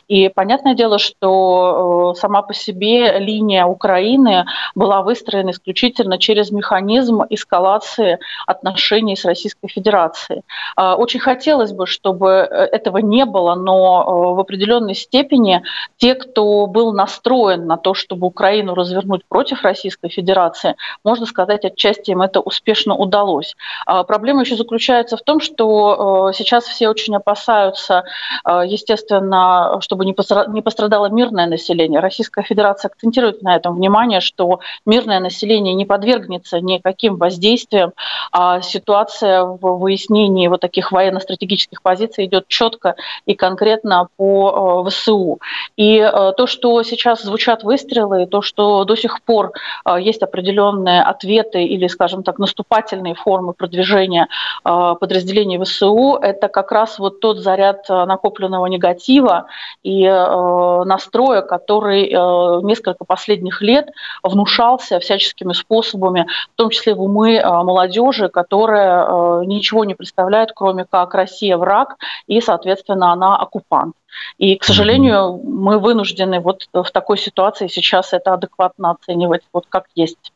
И 0.09 0.29
понятное 0.29 0.75
дело, 0.75 0.99
что 0.99 2.13
э, 2.15 2.21
сама 2.21 2.43
по 2.43 2.53
себе 2.53 3.19
линия 3.19 3.65
Украины 3.65 4.45
была 4.75 5.01
выстроена 5.01 5.51
исключительно 5.51 6.19
через 6.19 6.51
механизм 6.51 7.23
эскалации 7.31 8.19
отношений 8.47 9.17
с 9.17 9.25
Российской 9.25 9.69
Федерацией. 9.69 10.43
Э, 10.77 10.93
очень 10.93 11.21
хотелось 11.21 11.73
бы, 11.73 11.87
чтобы 11.87 12.29
э, 12.29 12.69
этого 12.73 12.99
не 12.99 13.25
было, 13.25 13.55
но 13.55 14.35
в 14.35 14.41
определенной 14.41 14.95
степени 14.95 15.63
те, 15.97 16.15
кто 16.15 16.67
был 16.67 16.93
настроен 16.93 17.67
на 17.67 17.79
то, 17.79 17.95
чтобы 17.95 18.27
Украину 18.27 18.75
развернуть 18.75 19.23
против 19.29 19.63
Российской 19.63 20.11
Федерации, 20.11 20.77
можно 21.05 21.25
сказать, 21.25 21.65
отчасти 21.65 22.11
им 22.11 22.21
это 22.21 22.41
успешно 22.41 22.95
удалось. 22.95 23.57
Проблема 23.87 24.43
еще 24.43 24.57
заключается 24.57 25.17
в 25.17 25.23
том, 25.23 25.41
что 25.41 26.33
сейчас 26.35 26.66
все 26.67 26.89
очень 26.89 27.17
опасаются, 27.17 28.05
э, 28.45 28.63
естественно, 28.67 29.79
чтобы 29.81 30.05
не 30.05 30.13
пострадало 30.13 31.07
мирное 31.07 31.47
население. 31.47 32.01
Российская 32.01 32.43
Федерация 32.43 32.89
акцентирует 32.89 33.43
на 33.43 33.57
этом 33.57 33.77
внимание, 33.77 34.21
что 34.21 34.61
мирное 34.85 35.21
население 35.21 35.75
не 35.75 35.85
подвергнется 35.85 36.61
никаким 36.61 37.17
воздействиям, 37.17 37.93
а 38.33 38.61
ситуация 38.61 39.45
в 39.45 39.79
выяснении 39.79 40.49
вот 40.49 40.61
таких 40.61 40.93
военно-стратегических 40.93 41.83
позиций 41.83 42.27
идет 42.27 42.49
четко 42.49 42.97
и 43.25 43.35
конкретно 43.35 44.09
по 44.17 44.85
э, 44.87 44.91
ВСУ. 44.91 45.41
И 45.77 45.99
э, 45.99 46.33
то, 46.37 46.47
что 46.47 46.83
сейчас 46.83 47.23
звучат 47.23 47.63
выстрелы, 47.63 48.27
то, 48.27 48.43
что 48.43 48.85
до 48.85 48.97
сих 48.97 49.23
пор 49.23 49.53
есть 49.99 50.23
определенные 50.23 51.03
ответы 51.03 51.65
или, 51.65 51.87
скажем 51.87 52.23
так, 52.23 52.39
наступательные 52.39 53.15
формы 53.15 53.53
продвижения 53.53 54.29
подразделений 54.65 55.59
ВСУ, 55.63 56.19
это 56.21 56.49
как 56.57 56.73
раз 56.73 56.99
вот 56.99 57.21
тот 57.21 57.41
заряд 57.41 57.85
э, 57.91 58.05
накопленного 58.07 58.65
негатива 58.65 59.47
и 59.83 60.05
э, 60.05 60.85
настроя, 60.85 61.43
который 61.43 62.05
э, 62.05 62.61
несколько 62.63 63.05
последних 63.05 63.61
лет 63.61 63.91
внушался 64.23 64.99
всяческими 64.99 65.53
способами, 65.53 66.27
в 66.55 66.57
том 66.57 66.71
числе 66.71 66.95
в 66.95 67.03
умы 67.03 67.43
молодежи, 67.45 68.31
которая 68.31 69.45
ничего 69.45 69.85
не 69.85 69.95
представляет, 69.95 70.53
кроме 70.55 70.87
как 70.87 71.13
Россия 71.15 71.59
враг 71.59 71.97
и, 72.27 72.41
соответственно, 72.41 73.13
она 73.13 73.37
оккупант. 73.37 73.95
И, 74.39 74.57
к 74.57 74.65
сожалению, 74.65 75.39
мы 75.45 75.79
вынуждены 75.79 76.41
вот 76.41 76.69
в 76.73 76.91
такой 76.91 77.19
ситуации 77.19 77.67
сейчас 77.67 78.15
это 78.15 78.33
адекватно 78.33 78.93
оценивать, 78.93 79.43
вот 79.53 79.67
как 79.69 79.85
есть 79.95 80.33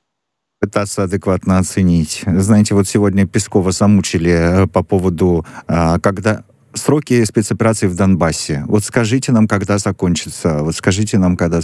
пытаться 0.61 1.05
адекватно 1.05 1.59
оценить. 1.59 2.23
Знаете, 2.26 2.75
вот 2.75 2.87
сегодня 2.87 3.26
Пескова 3.26 3.73
замучили 3.73 4.31
э, 4.31 4.67
по 4.67 4.83
поводу, 4.83 5.47
а, 5.67 5.99
когда 5.99 6.45
сроки 6.75 7.25
спецоперации 7.25 7.87
в 7.87 7.97
Донбассе. 7.97 8.64
Вот 8.69 8.85
скажите 8.85 9.33
нам, 9.33 9.49
когда 9.49 9.79
закончится. 9.79 10.62
Вот 10.62 10.76
скажите 10.76 11.19
нам, 11.19 11.37
когда... 11.37 11.61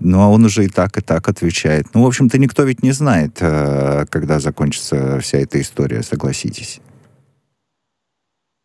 Ну, 0.00 0.20
а 0.20 0.28
он 0.28 0.44
уже 0.46 0.64
и 0.64 0.68
так, 0.68 0.96
и 0.96 1.02
так 1.02 1.28
отвечает. 1.28 1.88
Ну, 1.94 2.02
в 2.02 2.06
общем-то, 2.06 2.38
никто 2.38 2.64
ведь 2.64 2.82
не 2.82 2.92
знает, 2.92 3.36
э, 3.40 4.06
когда 4.08 4.40
закончится 4.40 5.20
вся 5.20 5.38
эта 5.38 5.60
история, 5.60 6.02
согласитесь. 6.02 6.80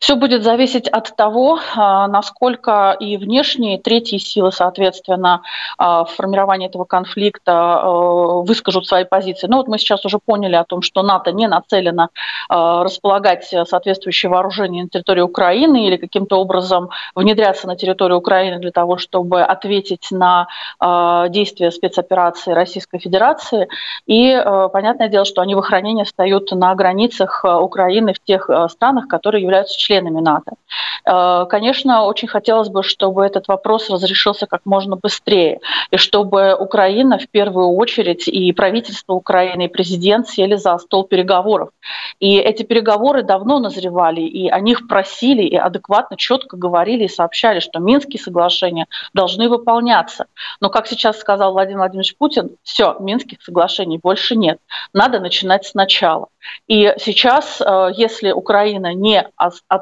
Все 0.03 0.17
будет 0.17 0.43
зависеть 0.43 0.89
от 0.89 1.15
того, 1.15 1.59
а, 1.77 2.09
насколько 2.09 2.93
и 2.99 3.15
внешние, 3.15 3.79
третьи 3.79 4.17
силы, 4.17 4.51
соответственно, 4.51 5.43
а, 5.77 6.03
в 6.03 6.11
формировании 6.11 6.67
этого 6.67 6.83
конфликта 6.83 7.53
а, 7.53 8.41
выскажут 8.41 8.85
свои 8.85 9.05
позиции. 9.05 9.47
Ну 9.47 9.55
вот 9.55 9.69
мы 9.69 9.77
сейчас 9.77 10.03
уже 10.03 10.19
поняли 10.19 10.55
о 10.55 10.65
том, 10.65 10.81
что 10.81 11.03
НАТО 11.03 11.31
не 11.31 11.47
нацелено 11.47 12.09
располагать 12.49 13.45
соответствующее 13.45 14.29
вооружение 14.29 14.83
на 14.83 14.89
территории 14.89 15.21
Украины 15.21 15.87
или 15.87 15.95
каким-то 15.95 16.35
образом 16.35 16.89
внедряться 17.15 17.67
на 17.67 17.77
территорию 17.77 18.17
Украины 18.17 18.59
для 18.59 18.71
того, 18.71 18.97
чтобы 18.97 19.41
ответить 19.41 20.09
на 20.11 20.47
действия 21.29 21.71
спецоперации 21.71 22.51
Российской 22.51 22.99
Федерации. 22.99 23.69
И 24.05 24.35
понятное 24.73 25.07
дело, 25.07 25.23
что 25.23 25.41
они 25.41 25.55
в 25.55 25.59
охранении 25.59 26.03
встают 26.03 26.51
на 26.51 26.75
границах 26.75 27.45
Украины 27.45 28.13
в 28.13 28.19
тех 28.19 28.49
странах, 28.69 29.07
которые 29.07 29.41
являются 29.41 29.77
членами 29.77 29.92
членами 29.93 30.21
НАТО. 30.21 30.53
Э, 31.05 31.45
конечно, 31.49 32.05
очень 32.05 32.27
хотелось 32.27 32.69
бы, 32.69 32.83
чтобы 32.83 33.25
этот 33.25 33.47
вопрос 33.47 33.89
разрешился 33.89 34.47
как 34.47 34.61
можно 34.65 34.95
быстрее, 34.95 35.59
и 35.91 35.97
чтобы 35.97 36.55
Украина 36.55 37.17
в 37.17 37.29
первую 37.29 37.69
очередь 37.75 38.27
и 38.27 38.51
правительство 38.53 39.13
Украины, 39.13 39.65
и 39.65 39.67
президент 39.67 40.27
сели 40.27 40.55
за 40.55 40.77
стол 40.77 41.03
переговоров. 41.03 41.69
И 42.19 42.37
эти 42.37 42.63
переговоры 42.63 43.23
давно 43.23 43.59
назревали, 43.59 44.21
и 44.21 44.49
о 44.49 44.59
них 44.59 44.87
просили, 44.87 45.43
и 45.43 45.55
адекватно, 45.55 46.17
четко 46.17 46.57
говорили 46.57 47.03
и 47.03 47.07
сообщали, 47.07 47.59
что 47.59 47.79
Минские 47.79 48.21
соглашения 48.21 48.87
должны 49.13 49.49
выполняться. 49.49 50.25
Но, 50.61 50.69
как 50.69 50.87
сейчас 50.87 51.19
сказал 51.19 51.51
Владимир 51.51 51.79
Владимирович 51.79 52.15
Путин, 52.17 52.49
все, 52.63 52.95
Минских 52.99 53.41
соглашений 53.41 53.99
больше 54.01 54.35
нет. 54.35 54.59
Надо 54.93 55.19
начинать 55.19 55.65
сначала. 55.65 56.27
И 56.67 56.93
сейчас, 56.97 57.61
э, 57.61 57.89
если 57.95 58.31
Украина 58.31 58.93
не 58.93 59.27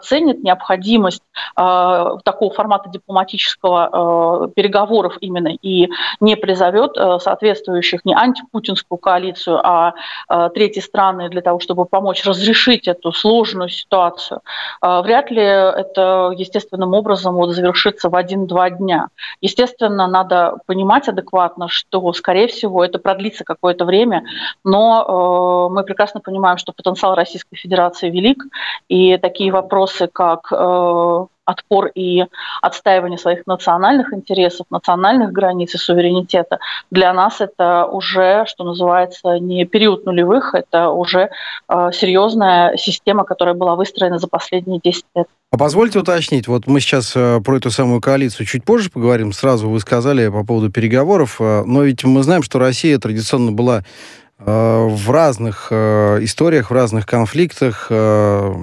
оценит 0.01 0.43
необходимость 0.43 1.23
э, 1.57 2.17
такого 2.23 2.53
формата 2.53 2.89
дипломатического 2.89 4.47
э, 4.47 4.53
переговоров 4.55 5.17
именно 5.21 5.49
и 5.61 5.89
не 6.19 6.35
призовет 6.35 6.95
соответствующих 7.21 8.05
не 8.05 8.15
антипутинскую 8.15 8.97
коалицию, 8.97 9.59
а 9.63 9.93
третьи 10.53 10.79
страны 10.79 11.29
для 11.29 11.41
того, 11.41 11.59
чтобы 11.59 11.85
помочь 11.85 12.25
разрешить 12.25 12.87
эту 12.87 13.11
сложную 13.11 13.69
ситуацию, 13.69 14.41
вряд 14.81 15.31
ли 15.31 15.41
это 15.41 16.33
естественным 16.35 16.93
образом 16.93 17.35
вот 17.35 17.51
завершится 17.51 18.09
в 18.09 18.15
один-два 18.15 18.69
дня. 18.69 19.07
Естественно, 19.41 20.07
надо 20.07 20.57
понимать 20.65 21.07
адекватно, 21.07 21.67
что, 21.67 22.13
скорее 22.13 22.47
всего, 22.47 22.83
это 22.83 22.99
продлится 22.99 23.43
какое-то 23.43 23.85
время, 23.85 24.23
но 24.63 25.69
мы 25.71 25.83
прекрасно 25.83 26.19
понимаем, 26.19 26.57
что 26.57 26.73
потенциал 26.73 27.15
Российской 27.15 27.55
Федерации 27.55 28.09
велик, 28.09 28.43
и 28.87 29.17
такие 29.17 29.51
вопросы 29.51 29.80
вопросы, 29.81 30.07
как 30.11 30.51
отпор 31.45 31.87
и 31.95 32.25
отстаивание 32.61 33.17
своих 33.17 33.45
национальных 33.47 34.13
интересов, 34.13 34.67
национальных 34.69 35.31
границ 35.31 35.73
и 35.75 35.77
суверенитета, 35.77 36.59
для 36.91 37.13
нас 37.13 37.41
это 37.41 37.85
уже, 37.85 38.45
что 38.47 38.63
называется, 38.63 39.39
не 39.39 39.65
период 39.65 40.05
нулевых, 40.05 40.53
это 40.53 40.89
уже 40.89 41.29
э, 41.67 41.89
серьезная 41.93 42.77
система, 42.77 43.23
которая 43.23 43.55
была 43.55 43.75
выстроена 43.75 44.19
за 44.19 44.27
последние 44.27 44.79
10 44.83 45.03
лет. 45.15 45.27
А 45.51 45.57
позвольте 45.57 45.99
уточнить, 45.99 46.47
вот 46.47 46.67
мы 46.67 46.79
сейчас 46.79 47.13
э, 47.15 47.41
про 47.43 47.57
эту 47.57 47.71
самую 47.71 48.01
коалицию 48.01 48.45
чуть 48.45 48.63
позже 48.63 48.89
поговорим. 48.89 49.33
Сразу 49.33 49.67
вы 49.67 49.79
сказали 49.79 50.29
по 50.29 50.45
поводу 50.45 50.71
переговоров, 50.71 51.37
э, 51.39 51.63
но 51.65 51.83
ведь 51.83 52.03
мы 52.03 52.23
знаем, 52.23 52.43
что 52.43 52.59
Россия 52.59 52.97
традиционно 52.99 53.51
была 53.51 53.81
Э, 53.81 54.20
в 54.45 55.11
разных 55.11 55.67
э, 55.69 56.17
историях, 56.21 56.71
в 56.71 56.73
разных 56.73 57.05
конфликтах 57.05 57.87
э, 57.89 58.53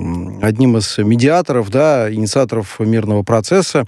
одним 0.42 0.76
из 0.76 0.98
медиаторов, 0.98 1.70
да, 1.70 2.12
инициаторов 2.12 2.80
мирного 2.80 3.22
процесса. 3.22 3.86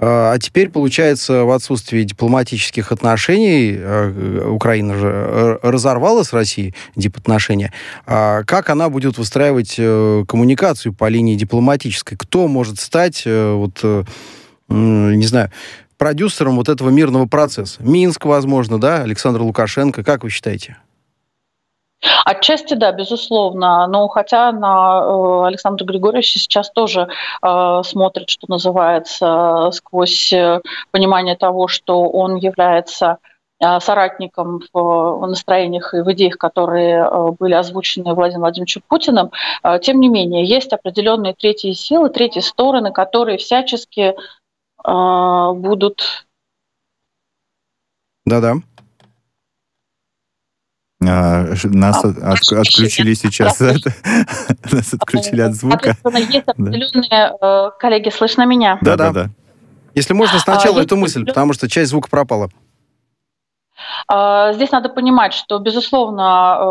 А 0.00 0.38
теперь, 0.38 0.70
получается, 0.70 1.42
в 1.42 1.50
отсутствии 1.50 2.04
дипломатических 2.04 2.92
отношений 2.92 3.76
Украина 4.46 4.96
же 4.96 5.58
разорвала 5.60 6.22
с 6.22 6.32
Россией 6.32 6.72
дипотношения. 6.94 7.72
А 8.06 8.44
как 8.44 8.70
она 8.70 8.90
будет 8.90 9.18
выстраивать 9.18 9.74
коммуникацию 9.74 10.92
по 10.92 11.08
линии 11.08 11.34
дипломатической? 11.34 12.16
Кто 12.16 12.46
может 12.46 12.78
стать, 12.78 13.24
вот, 13.26 13.82
не 14.68 15.26
знаю, 15.26 15.50
продюсером 15.96 16.58
вот 16.58 16.68
этого 16.68 16.90
мирного 16.90 17.26
процесса? 17.26 17.82
Минск, 17.82 18.24
возможно, 18.24 18.80
да? 18.80 19.02
Александр 19.02 19.42
Лукашенко. 19.42 20.04
Как 20.04 20.22
вы 20.22 20.30
считаете? 20.30 20.76
Отчасти 22.24 22.74
да, 22.74 22.92
безусловно. 22.92 23.86
Но 23.88 24.06
хотя 24.08 24.52
на 24.52 25.00
э, 25.02 25.46
Александра 25.46 25.84
Григорьевича 25.84 26.38
сейчас 26.38 26.70
тоже 26.70 27.08
э, 27.42 27.80
смотрит, 27.84 28.28
что 28.28 28.46
называется, 28.48 29.70
сквозь 29.72 30.32
э, 30.32 30.60
понимание 30.92 31.36
того, 31.36 31.66
что 31.66 32.08
он 32.08 32.36
является 32.36 33.18
э, 33.60 33.80
соратником 33.80 34.60
в 34.72 35.26
настроениях 35.26 35.92
и 35.92 36.00
в 36.00 36.12
идеях, 36.12 36.38
которые 36.38 37.32
были 37.38 37.54
озвучены 37.54 38.14
Владимиром 38.14 38.42
Владимировичем 38.42 38.82
Путиным. 38.86 39.32
Тем 39.82 39.98
не 39.98 40.08
менее, 40.08 40.44
есть 40.44 40.72
определенные 40.72 41.34
третьи 41.34 41.72
силы, 41.72 42.10
третьи 42.10 42.40
стороны, 42.40 42.92
которые 42.92 43.38
всячески 43.38 44.14
будут... 44.84 46.26
Да-да. 48.24 48.56
А, 51.00 51.54
нас 51.64 52.04
а, 52.04 52.08
от, 52.08 52.52
отключили 52.52 53.14
сейчас. 53.14 53.60
Нас 54.72 54.94
отключили 54.94 55.40
от 55.42 55.54
звука. 55.54 55.96
Есть 56.28 56.48
определенные... 56.48 57.32
Э, 57.40 57.70
коллеги, 57.78 58.10
слышно 58.10 58.44
меня? 58.46 58.78
Да-да-да. 58.82 59.30
Если 59.94 60.12
можно, 60.12 60.38
сначала 60.40 60.80
а, 60.80 60.82
эту 60.82 60.96
мысль, 60.96 61.24
потому 61.24 61.52
что 61.52 61.68
часть 61.68 61.90
звука 61.90 62.08
пропала. 62.10 62.50
А, 64.10 64.54
здесь 64.54 64.70
надо 64.70 64.88
понимать, 64.88 65.34
что, 65.34 65.58
безусловно, 65.58 66.56
э, 66.58 66.64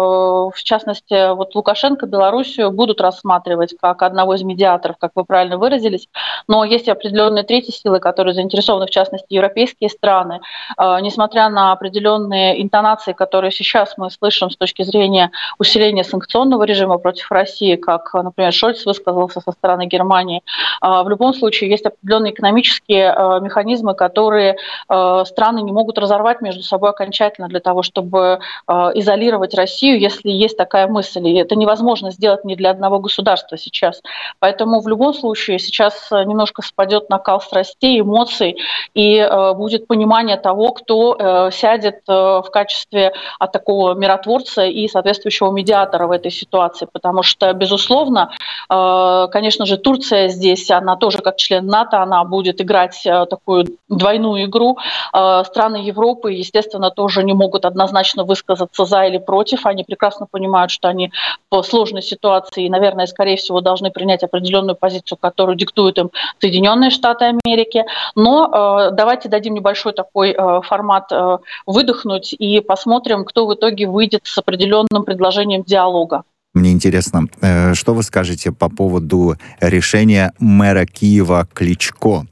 в 0.56 0.64
частности, 0.64 1.36
вот 1.36 1.54
Лукашенко, 1.54 2.08
Белоруссию 2.08 2.72
будут 2.72 3.00
рассматривать 3.00 3.76
как 3.80 4.02
одного 4.02 4.34
из 4.34 4.42
медиаторов, 4.42 4.98
как 4.98 5.12
вы 5.14 5.24
правильно 5.24 5.60
выразились, 5.60 6.08
но 6.48 6.64
есть 6.64 6.90
определенные 6.90 7.44
третьи 7.44 7.72
силы, 7.72 8.00
которые 8.00 8.34
заинтересованы, 8.34 8.88
в 8.88 8.90
частности, 8.90 9.28
европейские 9.30 9.92
страны. 9.92 10.42
А, 10.78 11.00
несмотря 11.00 11.50
на 11.50 11.74
определенные 11.74 12.60
интонации, 12.62 13.14
которые 13.14 13.52
сейчас 13.52 13.94
мы 13.98 14.10
слышим 14.10 14.50
с 14.50 14.58
точки 14.58 14.82
зрения 14.82 15.30
усиления 15.60 16.04
санкционного 16.04 16.64
режима 16.64 16.98
против 16.98 17.32
России, 17.32 17.76
как, 17.76 18.12
например, 18.16 18.52
Шольц 18.52 18.84
высказался 18.84 19.42
со 19.42 19.52
стороны 19.52 19.86
Германии, 19.86 20.42
а, 20.82 21.04
в 21.04 21.10
любом 21.10 21.36
случае 21.36 21.70
есть 21.70 21.86
определенные 21.86 22.34
экономические 22.34 23.16
механизмы, 23.42 23.94
которые 23.94 24.58
страны 24.88 25.62
не 25.62 25.72
могут 25.72 25.98
разорвать 25.98 26.42
между 26.42 26.64
собой 26.64 26.90
окончательно 26.90 27.27
для 27.38 27.60
того, 27.60 27.84
чтобы 27.84 28.40
э, 28.68 28.74
изолировать 28.96 29.54
Россию, 29.54 30.00
если 30.00 30.30
есть 30.30 30.58
такая 30.58 30.88
мысль. 30.88 31.28
И 31.28 31.36
это 31.36 31.56
невозможно 31.56 32.12
сделать 32.12 32.44
ни 32.46 32.56
для 32.56 32.72
одного 32.72 33.00
государства 33.00 33.58
сейчас. 33.58 34.02
Поэтому 34.40 34.80
в 34.80 34.88
любом 34.88 35.14
случае 35.14 35.60
сейчас 35.60 36.10
немножко 36.12 36.62
спадет 36.62 37.10
накал 37.10 37.42
страстей, 37.42 38.02
эмоций, 38.02 38.58
и 38.94 39.18
э, 39.18 39.54
будет 39.54 39.88
понимание 39.88 40.38
того, 40.38 40.72
кто 40.72 41.16
э, 41.18 41.52
сядет 41.52 42.02
в 42.08 42.46
качестве 42.52 43.14
а, 43.40 43.48
такого 43.48 43.94
миротворца 43.94 44.66
и 44.66 44.88
соответствующего 44.88 45.52
медиатора 45.52 46.08
в 46.08 46.12
этой 46.12 46.32
ситуации. 46.32 46.88
Потому 46.92 47.24
что, 47.24 47.52
безусловно, 47.54 48.32
конечно 48.70 49.66
же, 49.66 49.78
Турция 49.78 50.28
здесь, 50.30 50.70
она 50.72 50.96
тоже 50.96 51.20
как 51.20 51.38
член 51.38 51.66
НАТО, 51.66 52.02
она 52.02 52.24
будет 52.24 52.62
играть 52.62 53.02
такую 53.04 53.78
двойную 53.88 54.46
игру. 54.46 54.78
Страны 55.10 55.78
Европы, 55.78 56.34
естественно, 56.34 56.58
естественно, 56.58 56.92
тоже 57.18 57.26
не 57.26 57.34
могут 57.34 57.66
однозначно 57.66 58.24
высказаться 58.24 58.86
за 58.86 59.06
или 59.06 59.18
против. 59.18 59.66
Они 59.66 59.84
прекрасно 59.84 60.28
понимают, 60.32 60.72
что 60.72 60.88
они 60.88 61.12
в 61.52 61.64
сложной 61.64 62.02
ситуации 62.02 62.66
и, 62.66 62.70
наверное, 62.70 63.08
скорее 63.08 63.38
всего, 63.38 63.62
должны 63.62 63.90
принять 63.92 64.24
определенную 64.24 64.76
позицию, 64.76 65.18
которую 65.20 65.58
диктуют 65.58 65.98
им 65.98 66.12
Соединенные 66.40 66.92
Штаты 66.92 67.26
Америки. 67.26 67.86
Но 68.16 68.46
э, 68.46 68.92
давайте 68.92 69.30
дадим 69.30 69.54
небольшой 69.54 69.94
такой 69.94 70.32
э, 70.32 70.62
формат 70.62 71.12
э, 71.12 71.38
выдохнуть 71.66 72.34
и 72.34 72.60
посмотрим, 72.60 73.26
кто 73.26 73.48
в 73.48 73.54
итоге 73.54 73.88
выйдет 73.88 74.22
с 74.24 74.38
определенным 74.38 75.04
предложением 75.04 75.64
диалога. 75.64 76.24
Мне 76.58 76.72
интересно, 76.72 77.28
э, 77.42 77.76
что 77.76 77.94
вы 77.94 78.02
скажете 78.02 78.52
по 78.52 78.68
поводу 78.68 79.38
решения 79.62 80.34
мэра 80.40 80.86
Киева 80.86 81.48
Кличко? 81.54 82.26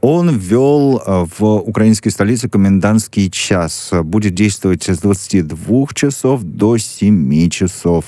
Он 0.00 0.36
ввел 0.36 0.98
э, 0.98 1.26
в 1.38 1.44
украинской 1.58 2.10
столице 2.10 2.48
комендантский 2.48 3.30
час. 3.30 3.90
Будет 4.02 4.34
действовать 4.34 4.88
с 4.88 4.98
22 4.98 5.86
часов 5.94 6.42
до 6.42 6.76
7 6.76 7.50
часов. 7.50 8.06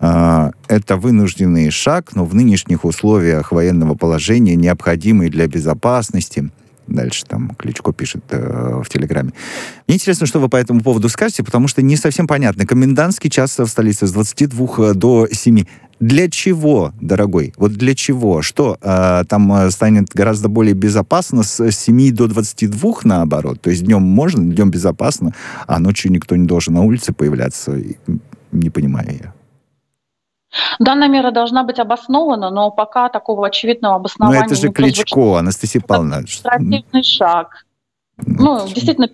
Э, 0.00 0.50
это 0.66 0.96
вынужденный 0.96 1.70
шаг, 1.70 2.16
но 2.16 2.24
в 2.24 2.34
нынешних 2.34 2.84
условиях 2.84 3.52
военного 3.52 3.94
положения 3.94 4.56
необходимый 4.56 5.30
для 5.30 5.46
безопасности– 5.46 6.50
Дальше 6.88 7.24
там 7.26 7.50
Кличко 7.58 7.92
пишет 7.92 8.24
э, 8.30 8.80
в 8.82 8.88
Телеграме. 8.88 9.32
Мне 9.86 9.96
интересно, 9.96 10.26
что 10.26 10.40
вы 10.40 10.48
по 10.48 10.56
этому 10.56 10.80
поводу 10.80 11.08
скажете, 11.10 11.44
потому 11.44 11.68
что 11.68 11.82
не 11.82 11.96
совсем 11.96 12.26
понятно. 12.26 12.66
Комендантский 12.66 13.28
час 13.28 13.58
в 13.58 13.66
столице 13.66 14.06
с 14.06 14.12
22 14.12 14.66
э, 14.78 14.94
до 14.94 15.28
7. 15.30 15.64
Для 16.00 16.30
чего, 16.30 16.92
дорогой? 17.00 17.52
Вот 17.56 17.72
для 17.72 17.94
чего? 17.94 18.40
Что, 18.40 18.78
э, 18.80 19.24
там 19.28 19.52
э, 19.52 19.70
станет 19.70 20.08
гораздо 20.14 20.48
более 20.48 20.74
безопасно 20.74 21.42
с 21.42 21.70
7 21.70 22.14
до 22.14 22.26
22 22.26 23.00
наоборот? 23.04 23.60
То 23.60 23.68
есть 23.70 23.84
днем 23.84 24.02
можно, 24.02 24.42
днем 24.42 24.70
безопасно, 24.70 25.34
а 25.66 25.78
ночью 25.78 26.10
никто 26.10 26.36
не 26.36 26.46
должен 26.46 26.74
на 26.74 26.82
улице 26.82 27.12
появляться? 27.12 27.78
Не 28.50 28.70
понимаю 28.70 29.08
я. 29.22 29.37
Данная 30.78 31.08
мера 31.08 31.30
должна 31.30 31.62
быть 31.62 31.78
обоснована, 31.78 32.50
но 32.50 32.70
пока 32.70 33.08
такого 33.08 33.46
очевидного 33.46 33.96
обоснования 33.96 34.40
Но 34.40 34.46
это 34.46 34.54
же 34.54 34.70
Кличко, 34.70 35.38
Анастасия 35.38 35.82
Павловна. 35.86 36.16
Административный 36.16 37.02
шаг. 37.02 37.66
Ну, 38.26 38.66
действительно, 38.66 39.08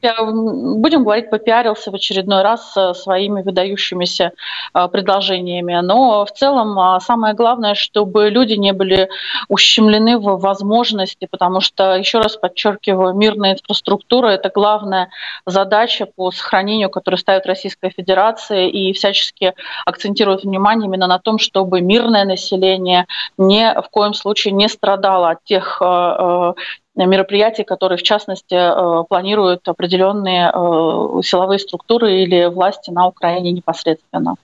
будем 0.78 1.02
говорить, 1.02 1.28
попиарился 1.28 1.90
в 1.90 1.94
очередной 1.94 2.42
раз 2.42 2.74
своими 2.94 3.42
выдающимися 3.42 4.32
а, 4.72 4.88
предложениями. 4.88 5.78
Но 5.82 6.24
в 6.24 6.32
целом 6.32 6.78
а, 6.78 6.98
самое 7.00 7.34
главное, 7.34 7.74
чтобы 7.74 8.30
люди 8.30 8.54
не 8.54 8.72
были 8.72 9.10
ущемлены 9.48 10.18
в 10.18 10.38
возможности, 10.38 11.28
потому 11.30 11.60
что, 11.60 11.96
еще 11.96 12.18
раз 12.18 12.36
подчеркиваю, 12.36 13.14
мирная 13.14 13.52
инфраструктура– 13.52 14.28
это 14.28 14.48
главная 14.48 15.10
задача 15.44 16.06
по 16.06 16.30
сохранению, 16.30 16.88
которую 16.88 17.18
ставит 17.18 17.44
Российская 17.44 17.90
Федерация, 17.90 18.68
и 18.68 18.94
всячески 18.94 19.52
акцентирует 19.84 20.44
внимание 20.44 20.88
именно 20.88 21.06
на 21.06 21.18
том, 21.18 21.38
чтобы 21.38 21.82
мирное 21.82 22.24
население 22.24 23.06
ни 23.36 23.64
в 23.82 23.86
коем 23.90 24.14
случае 24.14 24.52
не 24.52 24.68
страдало 24.68 25.30
от 25.30 25.44
тех 25.44 25.82
а, 25.82 26.54
мероприятий, 26.96 27.64
которые, 27.64 27.98
в 27.98 28.02
частности, 28.02 28.54
э, 28.54 29.04
планируют 29.09 29.66
определенные 29.68 30.48
э, 30.48 31.22
силовые 31.22 31.59
структуры 31.59 32.22
или 32.22 32.46
власти 32.46 32.90
на 32.90 33.07
Украине 33.07 33.52
непосредственно. 33.52 34.37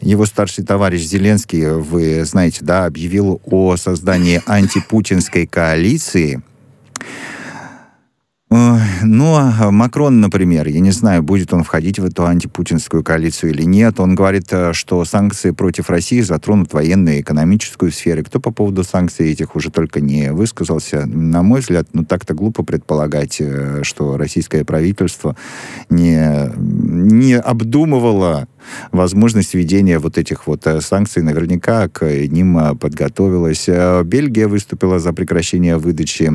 Его 0.00 0.26
старший 0.26 0.64
товарищ 0.64 1.02
Зеленский, 1.02 1.68
вы 1.68 2.24
знаете, 2.24 2.64
да, 2.64 2.84
объявил 2.86 3.40
о 3.44 3.76
создании 3.76 4.40
антипутинской 4.46 5.46
коалиции– 5.46 6.42
ну, 9.02 9.36
а 9.36 9.70
Макрон, 9.70 10.20
например, 10.20 10.68
я 10.68 10.80
не 10.80 10.90
знаю, 10.90 11.22
будет 11.22 11.54
он 11.54 11.64
входить 11.64 11.98
в 11.98 12.04
эту 12.04 12.26
антипутинскую 12.26 13.02
коалицию 13.02 13.52
или 13.52 13.62
нет. 13.62 13.98
Он 13.98 14.14
говорит, 14.14 14.48
э, 14.50 14.74
что 14.74 15.04
санкции 15.06 15.52
против 15.52 15.88
России 15.88 16.20
затронут 16.20 16.72
военную 16.74 17.16
и 17.16 17.20
экономическую 17.22 17.90
сферы. 17.92 18.22
Кто 18.22 18.40
по 18.40 18.50
поводу 18.50 18.84
санкций 18.84 19.32
этих 19.32 19.56
уже 19.56 19.70
только 19.70 20.00
не 20.00 20.32
высказался. 20.32 21.06
На 21.06 21.42
мой 21.42 21.60
взгляд, 21.60 21.88
ну 21.94 22.04
так-то 22.04 22.34
глупо 22.34 22.62
предполагать, 22.62 23.38
э, 23.40 23.80
что 23.84 24.18
российское 24.18 24.64
правительство 24.64 25.34
не, 25.88 26.52
не 26.56 27.38
обдумывало 27.38 28.48
возможность 28.90 29.54
введения 29.54 29.98
вот 29.98 30.18
этих 30.18 30.46
вот 30.46 30.66
санкций 30.80 31.22
наверняка 31.22 31.88
к 31.88 32.04
ним 32.04 32.76
подготовилась. 32.78 33.68
Бельгия 34.04 34.46
выступила 34.46 34.98
за 34.98 35.12
прекращение 35.12 35.78
выдачи 35.78 36.28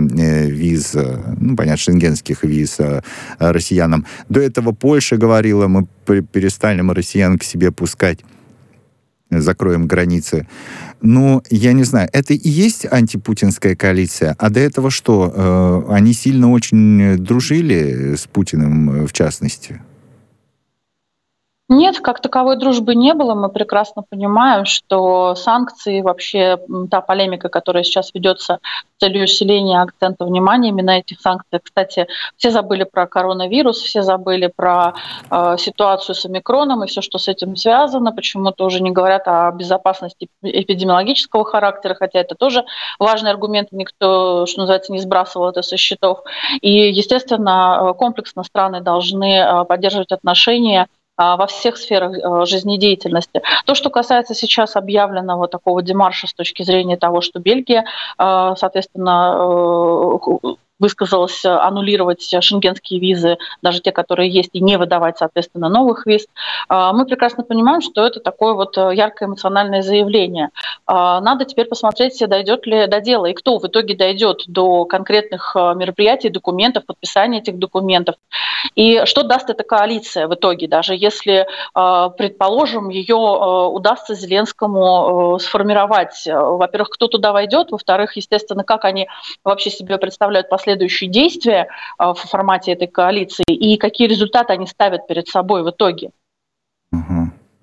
виз, 0.49 0.95
ну, 1.37 1.55
понятно, 1.55 1.77
шенгенских 1.77 2.43
виз 2.43 2.77
россиянам. 3.39 4.05
До 4.29 4.39
этого 4.39 4.71
Польша 4.71 5.17
говорила, 5.17 5.67
мы 5.67 5.87
перестанем 6.05 6.91
россиян 6.91 7.37
к 7.37 7.43
себе 7.43 7.71
пускать 7.71 8.19
закроем 9.29 9.87
границы. 9.87 10.47
Ну, 11.01 11.43
я 11.49 11.73
не 11.73 11.83
знаю, 11.83 12.09
это 12.11 12.33
и 12.33 12.49
есть 12.49 12.87
антипутинская 12.89 13.75
коалиция, 13.75 14.35
а 14.39 14.49
до 14.49 14.59
этого 14.59 14.89
что? 14.89 15.33
Э, 15.35 15.93
они 15.93 16.13
сильно 16.13 16.51
очень 16.51 17.17
дружили 17.17 18.15
с 18.15 18.25
Путиным, 18.25 19.05
в 19.05 19.13
частности? 19.13 19.81
Нет, 21.69 21.99
как 21.99 22.21
таковой 22.21 22.55
дружбы 22.55 22.95
не 22.95 23.13
было. 23.13 23.35
Мы 23.35 23.49
прекрасно 23.49 24.01
понимаем, 24.01 24.63
что 24.63 25.35
санкции, 25.35 26.01
вообще 26.01 26.57
та 26.89 27.01
полемика, 27.01 27.49
которая 27.49 27.83
сейчас 27.83 28.13
ведется 28.13 28.59
с 28.95 28.99
целью 29.01 29.25
усиления 29.25 29.81
акцента 29.81 30.23
внимания 30.23 30.69
именно 30.69 30.91
этих 30.91 31.19
санкций. 31.19 31.59
Кстати, 31.61 32.07
все 32.37 32.51
забыли 32.51 32.85
про 32.85 33.05
коронавирус, 33.05 33.79
все 33.81 34.01
забыли 34.01 34.47
про 34.55 34.93
э, 35.29 35.57
ситуацию 35.59 36.15
с 36.15 36.25
омикроном 36.25 36.85
и 36.85 36.87
все, 36.87 37.01
что 37.01 37.17
с 37.17 37.27
этим 37.27 37.57
связано. 37.57 38.13
Почему-то 38.13 38.63
уже 38.63 38.81
не 38.81 38.91
говорят 38.91 39.27
о 39.27 39.51
безопасности 39.51 40.29
эпидемиологического 40.41 41.43
характера, 41.43 41.95
хотя 41.95 42.21
это 42.21 42.35
тоже 42.35 42.63
важный 42.97 43.31
аргумент. 43.31 43.73
Никто, 43.73 44.45
что 44.45 44.61
называется, 44.61 44.93
не 44.93 44.99
сбрасывал 44.99 45.49
это 45.49 45.61
со 45.63 45.75
счетов. 45.75 46.23
И, 46.61 46.91
естественно, 46.91 47.93
комплексно 47.99 48.43
страны 48.43 48.79
должны 48.79 49.33
э, 49.33 49.65
поддерживать 49.65 50.13
отношения 50.13 50.83
а, 50.83 50.96
во 51.17 51.47
всех 51.47 51.77
сферах 51.77 52.17
э, 52.17 52.45
жизнедеятельности. 52.45 53.41
То, 53.65 53.75
что 53.75 53.89
касается 53.89 54.35
сейчас 54.35 54.75
объявленного 54.75 55.47
такого 55.47 55.81
демарша 55.81 56.27
с 56.27 56.33
точки 56.33 56.63
зрения 56.63 56.97
того, 56.97 57.21
что 57.21 57.39
Бельгия, 57.39 57.85
э, 58.17 58.53
соответственно, 58.57 59.35
э, 60.43 60.55
высказалась 60.79 61.43
аннулировать 61.43 62.33
шенгенские 62.41 62.99
визы, 62.99 63.37
даже 63.61 63.81
те, 63.81 63.91
которые 63.91 64.29
есть, 64.29 64.51
и 64.53 64.61
не 64.61 64.77
выдавать, 64.77 65.17
соответственно, 65.17 65.69
новых 65.69 66.05
виз. 66.05 66.27
А, 66.69 66.93
мы 66.93 67.05
прекрасно 67.05 67.43
понимаем, 67.43 67.81
что 67.81 68.05
это 68.05 68.19
такое 68.19 68.53
вот 68.53 68.77
э, 68.77 68.91
яркое 68.93 69.27
эмоциональное 69.27 69.81
заявление. 69.81 70.49
А, 70.85 71.19
надо 71.21 71.45
теперь 71.45 71.65
посмотреть, 71.65 72.21
дойдет 72.27 72.65
ли 72.65 72.87
до 72.87 73.01
дела, 73.01 73.25
и 73.27 73.33
кто 73.33 73.57
в 73.57 73.65
итоге 73.65 73.95
дойдет 73.95 74.43
до 74.47 74.85
конкретных 74.85 75.55
э, 75.55 75.73
мероприятий, 75.75 76.29
документов, 76.29 76.85
подписания 76.85 77.39
этих 77.39 77.57
документов. 77.57 78.15
И 78.75 79.05
что 79.05 79.23
даст 79.23 79.49
эта 79.49 79.63
коалиция 79.63 80.27
в 80.27 80.35
итоге, 80.35 80.67
даже 80.67 80.95
если, 80.95 81.45
э, 81.75 82.09
предположим, 82.17 82.89
ее 82.89 83.15
удастся 83.15 84.13
Зеленскому 84.13 85.39
сформировать. 85.39 86.23
Во-первых, 86.25 86.89
кто 86.89 87.07
туда 87.07 87.31
войдет, 87.31 87.71
во-вторых, 87.71 88.15
естественно, 88.15 88.63
как 88.63 88.85
они 88.85 89.07
вообще 89.43 89.69
себе 89.69 89.97
представляют 89.97 90.49
последствия 90.49 90.66
последующие 90.67 91.09
действия 91.09 91.67
а, 91.97 92.13
в 92.13 92.19
формате 92.19 92.73
этой 92.73 92.87
коалиции 92.87 93.45
и 93.47 93.77
какие 93.77 94.07
результаты 94.07 94.51
они 94.51 94.67
ставят 94.67 95.07
перед 95.07 95.27
собой 95.29 95.63
в 95.63 95.69
итоге. 95.69 96.11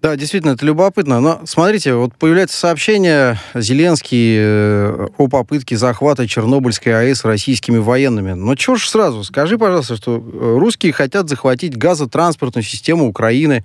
Да, 0.00 0.16
действительно, 0.16 0.52
это 0.52 0.66
любопытно. 0.66 1.20
Но 1.20 1.40
смотрите, 1.44 1.94
вот 1.94 2.14
появляется 2.16 2.58
сообщение 2.58 3.38
Зеленский 3.54 4.36
э, 4.38 5.06
о 5.16 5.28
попытке 5.28 5.78
захвата 5.78 6.28
Чернобыльской 6.28 6.90
АЭС 6.90 7.24
российскими 7.24 7.78
военными. 7.78 8.32
Но 8.32 8.54
чего 8.54 8.76
ж 8.76 8.86
сразу? 8.86 9.24
Скажи, 9.24 9.56
пожалуйста, 9.56 9.96
что 9.96 10.16
э, 10.16 10.58
русские 10.58 10.92
хотят 10.92 11.30
захватить 11.30 11.78
газотранспортную 11.78 12.64
систему 12.64 13.08
Украины. 13.08 13.64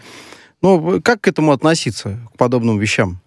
Ну, 0.62 1.02
как 1.02 1.20
к 1.20 1.28
этому 1.28 1.52
относиться, 1.52 2.20
к 2.34 2.38
подобным 2.38 2.80
вещам? 2.80 3.20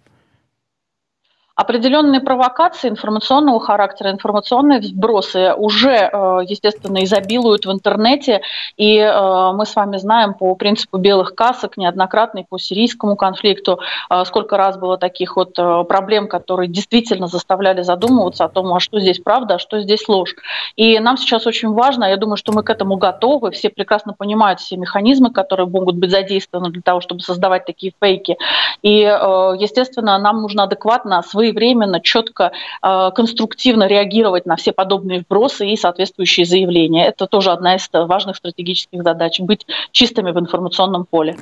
Определенные 1.55 2.19
провокации 2.19 2.89
информационного 2.89 3.59
характера, 3.59 4.09
информационные 4.09 4.79
вбросы 4.79 5.53
уже, 5.53 6.09
э, 6.11 6.39
естественно, 6.47 7.03
изобилуют 7.03 7.67
в 7.67 7.71
интернете, 7.71 8.41
и 8.75 8.97
э, 8.97 9.51
мы 9.53 9.67
с 9.67 9.75
вами 9.75 9.97
знаем 9.97 10.33
по 10.33 10.55
принципу 10.55 10.97
белых 10.97 11.35
касок 11.35 11.77
неоднократно 11.77 12.39
и 12.39 12.45
по 12.49 12.57
сирийскому 12.57 13.15
конфликту, 13.15 13.79
э, 14.09 14.23
сколько 14.25 14.57
раз 14.57 14.79
было 14.79 14.97
таких 14.97 15.35
вот 15.35 15.53
проблем, 15.87 16.27
которые 16.27 16.67
действительно 16.67 17.27
заставляли 17.27 17.83
задумываться 17.83 18.45
о 18.45 18.49
том, 18.49 18.73
а 18.73 18.79
что 18.79 18.99
здесь 18.99 19.19
правда, 19.19 19.55
а 19.55 19.59
что 19.59 19.79
здесь 19.79 20.07
ложь. 20.07 20.33
И 20.75 20.97
нам 20.99 21.17
сейчас 21.17 21.45
очень 21.45 21.69
важно, 21.69 22.05
я 22.05 22.17
думаю, 22.17 22.37
что 22.37 22.51
мы 22.51 22.63
к 22.63 22.71
этому 22.71 22.95
готовы, 22.95 23.51
все 23.51 23.69
прекрасно 23.69 24.13
понимают 24.13 24.59
все 24.59 24.75
механизмы, 24.75 25.31
которые 25.31 25.67
могут 25.67 25.97
быть 25.97 26.09
задействованы 26.09 26.71
для 26.71 26.81
того, 26.81 26.99
чтобы 26.99 27.21
создавать 27.21 27.65
такие 27.65 27.93
фейки. 28.01 28.37
И, 28.81 29.01
естественно, 29.01 30.17
нам 30.17 30.41
нужно 30.41 30.63
адекватно 30.63 31.21
свои 31.21 31.43
своевременно, 31.53 31.99
четко, 32.01 32.51
э, 32.81 33.11
конструктивно 33.15 33.87
реагировать 33.87 34.45
на 34.45 34.55
все 34.55 34.71
подобные 34.71 35.21
вбросы 35.21 35.69
и 35.69 35.77
соответствующие 35.77 36.45
заявления. 36.45 37.07
Это 37.07 37.27
тоже 37.27 37.51
одна 37.51 37.75
из 37.75 37.89
важных 37.91 38.37
стратегических 38.37 39.03
задач– 39.03 39.39
быть 39.43 39.65
чистыми 39.91 40.31
в 40.31 40.39
информационном 40.39 41.05
поле. 41.05 41.35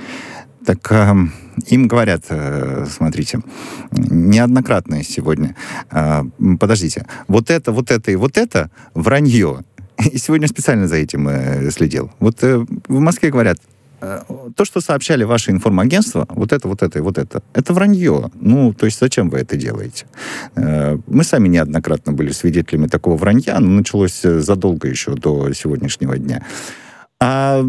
Так 0.66 0.92
э, 0.92 1.14
им 1.68 1.88
говорят, 1.88 2.24
э, 2.30 2.86
смотрите, 2.90 3.40
неоднократно 3.92 5.04
сегодня, 5.04 5.56
э, 5.92 6.22
подождите, 6.60 7.06
вот 7.28 7.50
это, 7.50 7.72
вот 7.72 7.92
это 7.92 8.12
и 8.12 8.16
вот 8.16 8.38
это 8.38 8.70
вранье. 8.94 9.60
И 10.12 10.18
сегодня 10.18 10.48
специально 10.48 10.88
за 10.88 10.96
этим 10.96 11.28
э, 11.28 11.72
следил. 11.72 12.12
Вот 12.20 12.44
э, 12.44 12.66
в 12.88 13.00
Москве 13.00 13.30
говорят, 13.30 13.58
то, 14.56 14.66
что 14.66 14.82
сообщали 14.82 15.24
ваши 15.24 15.52
информагентства, 15.52 16.26
вот 16.30 16.52
это, 16.52 16.68
вот 16.68 16.82
это 16.82 17.00
и 17.00 17.02
вот 17.02 17.18
это, 17.18 17.44
это 17.54 17.74
вранье. 17.74 18.32
Ну, 18.34 18.74
то 18.74 18.86
есть 18.86 19.00
зачем 19.00 19.30
вы 19.30 19.40
это 19.40 19.56
делаете? 19.56 20.06
Э, 20.56 20.98
мы 21.08 21.24
сами 21.24 21.48
неоднократно 21.48 22.12
были 22.14 22.32
свидетелями 22.32 22.88
такого 22.88 23.16
вранья, 23.16 23.60
но 23.60 23.70
началось 23.70 24.26
э, 24.26 24.40
задолго 24.40 24.88
еще 24.88 25.14
до 25.14 25.54
сегодняшнего 25.54 26.18
дня. 26.18 26.44
А 27.20 27.64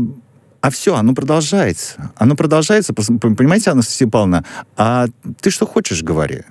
а 0.62 0.70
все, 0.70 0.94
оно 0.94 1.12
продолжается. 1.12 2.12
Оно 2.16 2.36
продолжается. 2.36 2.94
Понимаете, 2.94 3.72
Анастасия 3.72 4.06
Павловна, 4.06 4.44
а 4.76 5.08
ты 5.40 5.50
что 5.50 5.66
хочешь, 5.66 6.04
говори. 6.04 6.42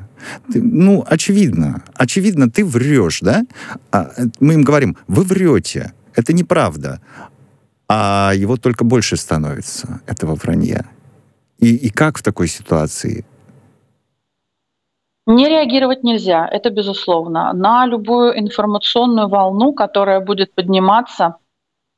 Ты, 0.51 0.61
ну, 0.61 1.05
очевидно. 1.07 1.81
Очевидно, 1.95 2.51
ты 2.51 2.65
врешь, 2.65 3.19
да? 3.21 3.45
А 3.91 4.11
мы 4.41 4.55
им 4.55 4.63
говорим, 4.63 4.97
вы 5.07 5.23
врете. 5.23 5.93
Это 6.13 6.33
неправда 6.33 6.99
а 7.93 8.31
его 8.33 8.55
только 8.55 8.85
больше 8.85 9.17
становится, 9.17 9.99
этого 10.07 10.35
вранья. 10.35 10.85
И, 11.59 11.75
и 11.75 11.89
как 11.89 12.17
в 12.17 12.23
такой 12.23 12.47
ситуации? 12.47 13.25
Не 15.27 15.49
реагировать 15.49 16.01
нельзя, 16.03 16.47
это 16.47 16.69
безусловно. 16.69 17.51
На 17.53 17.85
любую 17.85 18.39
информационную 18.39 19.27
волну, 19.27 19.73
которая 19.73 20.21
будет 20.21 20.55
подниматься 20.55 21.35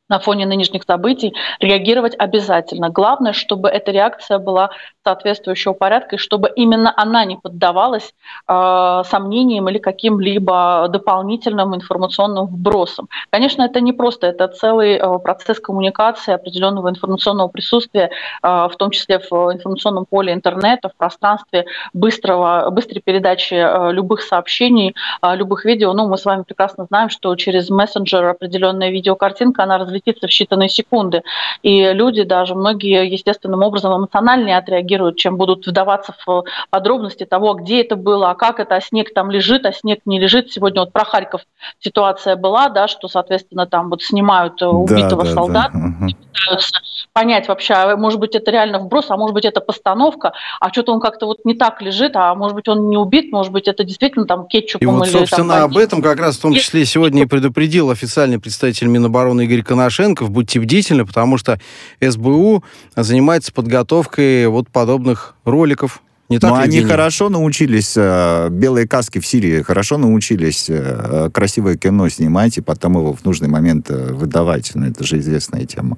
на 0.10 0.20
фоне 0.20 0.46
нынешних 0.46 0.84
событий, 0.84 1.34
реагировать 1.60 2.16
обязательно. 2.18 2.90
Главное, 2.90 3.34
чтобы 3.34 3.70
эта 3.70 3.92
реакция 3.92 4.38
была 4.38 4.72
соответствующего 5.04 5.74
порядка, 5.74 6.16
и 6.16 6.20
чтобы 6.20 6.52
именно 6.56 6.94
она 6.96 7.26
не 7.26 7.38
поддавалась 7.38 8.14
э, 8.48 9.02
сомнениям 9.06 9.70
или 9.70 9.78
каким-либо 9.78 10.88
дополнительным 10.90 11.76
информационным 11.76 12.46
вбросам. 12.48 13.10
Конечно, 13.30 13.64
это 13.64 13.82
не 13.82 13.94
просто, 13.94 14.28
это 14.28 14.48
целый 14.48 14.96
э, 14.96 15.20
процесс 15.20 15.60
коммуникации, 15.60 16.34
определенного 16.34 16.90
информационного 16.90 17.48
присутствия, 17.48 18.12
э, 18.42 18.48
в 18.48 18.76
том 18.78 18.92
числе 18.92 19.20
в 19.20 19.32
информационном 19.54 20.06
поле 20.06 20.34
интернета, 20.34 20.90
в 20.90 20.96
пространстве 20.96 21.66
быстрого, 21.94 22.70
быстрой 22.72 23.02
передачи 23.02 23.54
э, 23.54 23.92
любых 23.94 24.22
сообщений, 24.22 24.96
э, 25.22 25.36
любых 25.36 25.66
видео. 25.66 25.94
Ну, 25.94 26.08
мы 26.08 26.18
с 26.18 26.26
вами 26.26 26.44
прекрасно 26.44 26.86
знаем, 26.86 27.10
что 27.10 27.36
через 27.36 27.70
мессенджер 27.70 28.26
определенная 28.26 28.90
видеокартинка, 28.90 29.64
она 29.64 29.78
разлетится 29.94 30.28
в 30.28 30.30
считанные 30.30 30.68
секунды. 30.68 31.22
И 31.62 31.92
люди, 31.94 32.24
даже 32.24 32.56
многие, 32.56 33.08
естественным 33.08 33.62
образом 33.62 33.96
эмоциональнее 33.98 34.58
отреагируют 34.58 34.84
реагируют, 34.84 35.18
чем 35.18 35.38
будут 35.38 35.68
вдаваться 35.68 36.14
в 36.26 36.44
подробности 36.70 37.26
того, 37.26 37.54
где 37.54 37.82
это 37.82 37.96
было, 37.96 38.32
а 38.32 38.36
как 38.36 38.60
это, 38.60 38.76
а 38.76 38.82
снег 38.82 39.14
там 39.14 39.32
лежит, 39.32 39.66
а 39.66 39.74
снег 39.74 40.00
не 40.06 40.20
лежит. 40.20 40.52
Сегодня 40.52 40.82
вот 40.82 40.92
про 40.92 41.06
Харьков 41.06 41.42
ситуация 41.80 42.36
была, 42.36 42.70
да, 42.70 42.88
что, 42.88 43.08
соответственно, 43.08 43.66
там 43.66 43.90
вот 43.90 44.04
снимают 44.04 44.62
э, 44.62 44.66
убитого 44.66 45.24
да, 45.24 45.30
да, 45.30 45.34
солдата, 45.34 45.72
да. 45.74 45.80
Угу. 45.80 46.16
пытаются 46.34 46.80
понять 47.14 47.48
вообще, 47.48 47.74
а 47.74 47.96
может 47.96 48.20
быть, 48.20 48.36
это 48.36 48.52
реально 48.52 48.80
вброс, 48.80 49.06
а 49.10 49.18
может 49.18 49.34
быть, 49.34 49.46
это 49.46 49.62
постановка, 49.62 50.34
а 50.60 50.70
что-то 50.72 50.94
он 50.94 51.00
как-то 51.00 51.28
вот 51.28 51.46
не 51.46 51.54
так 51.54 51.82
лежит, 51.82 52.16
а 52.16 52.34
может 52.36 52.56
быть, 52.56 52.68
он 52.68 52.90
не 52.90 52.98
убит, 52.98 53.32
может 53.32 53.52
быть, 53.52 53.68
это 53.68 53.84
действительно 53.84 54.26
там 54.26 54.48
кетчупом 54.48 54.88
и 54.88 54.92
вот, 54.92 55.08
или 55.08 55.18
собственно, 55.18 55.54
там, 55.56 55.64
об 55.66 55.78
этом 55.78 56.02
как 56.02 56.20
раз 56.20 56.38
в 56.38 56.42
том 56.42 56.54
числе 56.54 56.86
сегодня 56.86 57.24
и 57.24 57.26
предупредил 57.26 57.92
официальный 57.92 58.40
представитель 58.40 58.88
Минобороны 58.88 59.46
Игорь 59.46 59.64
Коношенков. 59.84 60.32
Будьте 60.32 60.60
бдительны, 60.62 61.06
потому 61.06 61.38
что 61.38 61.60
СБУ 62.02 62.64
занимается 62.96 63.52
подготовкой 63.52 64.48
вот 64.48 64.70
подобных 64.70 65.36
роликов. 65.44 66.02
Не 66.30 66.40
так, 66.40 66.52
Но 66.52 66.56
они 66.56 66.82
хорошо 66.82 67.28
научились, 67.28 67.94
э, 67.98 68.48
белые 68.50 68.88
каски 68.88 69.20
в 69.20 69.28
Сирии, 69.28 69.62
хорошо 69.62 69.98
научились 69.98 70.68
э, 70.70 71.30
красивое 71.34 71.76
кино 71.76 72.08
снимать 72.08 72.58
и 72.58 72.62
потом 72.62 72.94
его 72.94 73.14
в 73.14 73.26
нужный 73.26 73.50
момент 73.50 73.92
э, 73.92 74.14
выдавать. 74.14 74.72
Ну, 74.74 74.88
это 74.88 75.04
же 75.04 75.20
известная 75.20 75.66
тема. 75.66 75.98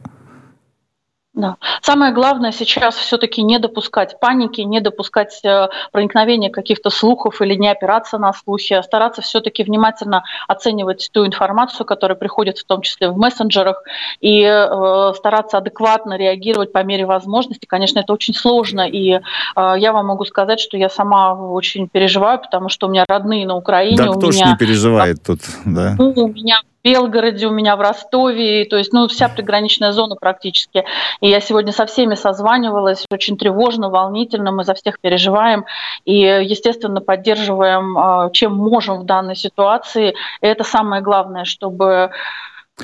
Да. 1.35 1.57
Самое 1.81 2.13
главное 2.13 2.53
сейчас 2.53 2.95
все-таки 2.95 3.43
не 3.43 3.59
допускать 3.59 4.19
паники, 4.21 4.61
не 4.61 4.79
допускать 4.79 5.41
э, 5.43 5.67
проникновения 5.91 6.49
каких-то 6.49 6.89
слухов 6.89 7.41
или 7.41 7.55
не 7.55 7.69
опираться 7.69 8.17
на 8.17 8.31
слухи, 8.31 8.73
а 8.73 8.81
стараться 8.81 9.21
все-таки 9.21 9.63
внимательно 9.63 10.23
оценивать 10.47 11.09
ту 11.11 11.25
информацию, 11.25 11.85
которая 11.85 12.17
приходит 12.17 12.57
в 12.57 12.65
том 12.65 12.81
числе 12.81 13.09
в 13.09 13.17
мессенджерах, 13.17 13.83
и 14.21 14.43
э, 14.43 15.13
стараться 15.17 15.57
адекватно 15.57 16.17
реагировать 16.17 16.71
по 16.71 16.83
мере 16.83 17.05
возможности. 17.05 17.65
Конечно, 17.65 17.99
это 17.99 18.13
очень 18.13 18.33
сложно, 18.33 18.87
и 18.87 19.11
э, 19.11 19.19
я 19.55 19.91
вам 19.91 20.07
могу 20.07 20.23
сказать, 20.23 20.61
что 20.61 20.77
я 20.77 20.87
сама 20.87 21.33
очень 21.33 21.89
переживаю, 21.89 22.39
потому 22.39 22.69
что 22.69 22.87
у 22.87 22.89
меня 22.89 23.03
родные 23.09 23.45
на 23.45 23.57
Украине. 23.57 23.97
Да, 23.97 24.07
кто 24.13 24.27
у 24.27 24.31
ж 24.31 24.35
меня, 24.35 24.51
не 24.51 24.57
переживает 24.57 25.21
тут, 25.21 25.41
да? 25.65 25.95
Ну, 25.99 26.13
у 26.15 26.27
меня 26.29 26.61
Белгороде, 26.85 27.47
у 27.47 27.51
меня 27.51 27.75
в 27.75 27.81
Ростове, 27.81 28.65
то 28.65 28.77
есть, 28.77 28.93
ну, 28.93 29.07
вся 29.07 29.27
приграничная 29.27 29.91
зона 29.91 30.15
практически. 30.15 30.85
И 31.19 31.27
я 31.27 31.41
сегодня 31.41 31.73
со 31.73 31.87
всеми 31.87 32.13
созванивалась, 32.13 33.05
очень 33.09 33.37
тревожно, 33.37 33.89
волнительно, 33.89 34.51
мы 34.51 34.63
за 34.63 34.75
всех 34.75 34.99
переживаем 34.99 35.65
и, 36.05 36.19
естественно, 36.19 37.01
поддерживаем, 37.01 37.97
а, 37.97 38.29
чем 38.29 38.53
можем 38.53 38.99
в 38.99 39.05
данной 39.05 39.35
ситуации. 39.35 40.11
И 40.41 40.45
это 40.45 40.63
самое 40.63 41.01
главное, 41.01 41.45
чтобы 41.45 42.11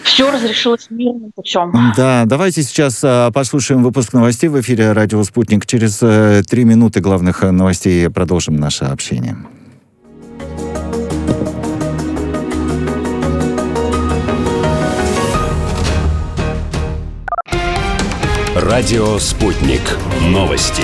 все 0.02 0.32
разрешилось 0.32 0.88
мирным 0.90 1.32
путем. 1.36 1.72
Да, 1.96 2.24
давайте 2.26 2.64
сейчас 2.64 3.02
а, 3.04 3.30
послушаем 3.32 3.84
выпуск 3.84 4.14
новостей 4.14 4.50
в 4.50 4.60
эфире 4.62 4.94
«Радио 4.94 5.24
Спутник». 5.24 5.68
Через 5.68 6.02
э, 6.02 6.42
три 6.50 6.64
минуты 6.64 7.02
главных 7.02 7.44
новостей 7.44 8.10
продолжим 8.10 8.56
наше 8.56 8.86
общение. 8.86 9.38
Радио 18.62 19.18
«Спутник». 19.18 19.82
Новости. 20.22 20.84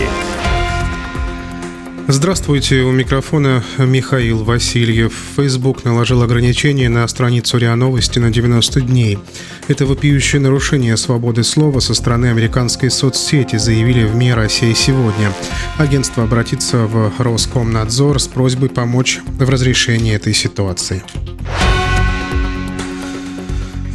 Здравствуйте, 2.08 2.82
у 2.82 2.92
микрофона 2.92 3.64
Михаил 3.78 4.44
Васильев. 4.44 5.14
Facebook 5.36 5.84
наложил 5.86 6.24
ограничения 6.24 6.90
на 6.90 7.08
страницу 7.08 7.60
РИА 7.60 7.76
Новости 7.76 8.18
на 8.18 8.32
90 8.32 8.82
дней. 8.82 9.20
Это 9.68 9.86
вопиющее 9.86 10.42
нарушение 10.42 10.98
свободы 10.98 11.44
слова 11.44 11.80
со 11.80 11.94
стороны 11.94 12.32
американской 12.32 12.90
соцсети, 12.90 13.58
заявили 13.58 14.06
в 14.06 14.16
МИ 14.16 14.34
«Россия 14.34 14.74
сегодня». 14.74 15.32
Агентство 15.78 16.24
обратится 16.24 16.78
в 16.88 17.14
Роскомнадзор 17.20 18.20
с 18.20 18.28
просьбой 18.28 18.70
помочь 18.70 19.20
в 19.38 19.48
разрешении 19.48 20.16
этой 20.16 20.34
ситуации. 20.34 21.04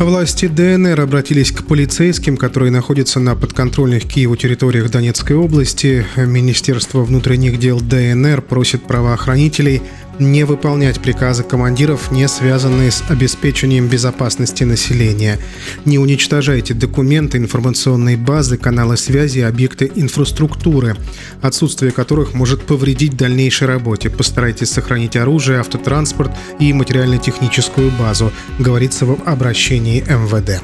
Власти 0.04 0.48
ДНР 0.48 1.00
обратились 1.00 1.52
к 1.52 1.64
полицейским, 1.64 2.36
которые 2.36 2.72
находятся 2.72 3.20
на 3.20 3.36
подконтрольных 3.36 4.04
Киеву 4.04 4.34
территориях 4.34 4.90
Донецкой 4.90 5.36
области. 5.36 6.04
Министерство 6.16 7.02
внутренних 7.02 7.60
дел 7.60 7.80
ДНР 7.80 8.42
просит 8.42 8.82
правоохранителей 8.82 9.80
не 10.18 10.44
выполнять 10.44 11.00
приказы 11.00 11.42
командиров, 11.42 12.10
не 12.10 12.28
связанные 12.28 12.90
с 12.90 13.02
обеспечением 13.08 13.88
безопасности 13.88 14.64
населения. 14.64 15.38
Не 15.84 15.98
уничтожайте 15.98 16.74
документы, 16.74 17.38
информационные 17.38 18.16
базы, 18.16 18.56
каналы 18.56 18.96
связи, 18.96 19.40
объекты 19.40 19.90
инфраструктуры, 19.94 20.96
отсутствие 21.40 21.92
которых 21.92 22.34
может 22.34 22.62
повредить 22.62 23.16
дальнейшей 23.16 23.68
работе. 23.68 24.10
Постарайтесь 24.10 24.70
сохранить 24.70 25.16
оружие, 25.16 25.60
автотранспорт 25.60 26.32
и 26.58 26.72
материально-техническую 26.72 27.90
базу, 27.90 28.32
говорится 28.58 29.06
в 29.06 29.18
обращении 29.24 30.00
МВД. 30.00 30.62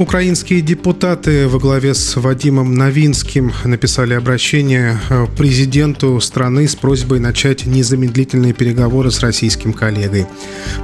Украинские 0.00 0.62
депутаты 0.62 1.46
во 1.46 1.58
главе 1.58 1.92
с 1.92 2.16
Вадимом 2.16 2.72
Новинским 2.74 3.52
написали 3.64 4.14
обращение 4.14 4.98
э, 5.10 5.26
президенту 5.36 6.18
страны 6.20 6.66
с 6.66 6.74
просьбой 6.74 7.20
начать 7.20 7.66
незамедлительные 7.66 8.54
переговоры 8.54 9.10
с 9.10 9.20
российским 9.20 9.74
коллегой. 9.74 10.24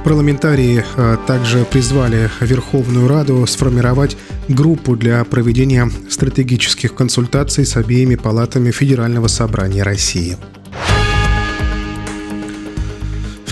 Парламентарии 0.03 0.85
э, 0.95 1.17
также 1.25 1.65
призвали 1.65 2.29
Верховную 2.41 3.07
Раду 3.07 3.43
сформировать 3.47 4.15
группу 4.49 4.95
для 4.95 5.23
проведения 5.23 5.89
стратегических 6.11 6.93
консультаций 6.93 7.65
с 7.65 7.75
обеими 7.75 8.17
палатами 8.17 8.69
Федерального 8.69 9.29
собрания 9.29 9.81
России. 9.81 10.37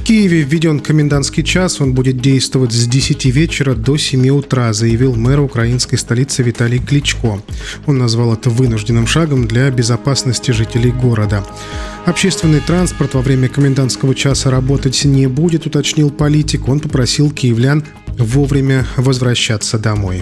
Киеве 0.05 0.43
введен 0.43 0.81
комендантский 0.81 1.41
час. 1.43 1.81
Он 1.81 1.95
будет 1.95 2.21
действовать 2.21 2.71
с 2.71 2.85
10 2.85 3.25
вечера 3.25 3.73
до 3.73 3.97
7 3.97 4.29
утра, 4.29 4.71
заявил 4.71 5.15
мэр 5.15 5.39
украинской 5.39 5.95
столицы 5.95 6.43
Виталий 6.43 6.77
Кличко. 6.77 7.41
Он 7.87 7.97
назвал 7.97 8.31
это 8.33 8.51
вынужденным 8.51 9.07
шагом 9.07 9.47
для 9.47 9.71
безопасности 9.71 10.51
жителей 10.51 10.91
города. 10.91 11.43
Общественный 12.05 12.59
транспорт 12.59 13.15
во 13.15 13.21
время 13.21 13.49
комендантского 13.49 14.13
часа 14.13 14.51
работать 14.51 15.03
не 15.05 15.25
будет, 15.25 15.65
уточнил 15.65 16.11
политик. 16.11 16.67
Он 16.67 16.79
попросил 16.79 17.31
киевлян 17.31 17.83
вовремя 18.19 18.85
возвращаться 18.97 19.79
домой. 19.79 20.21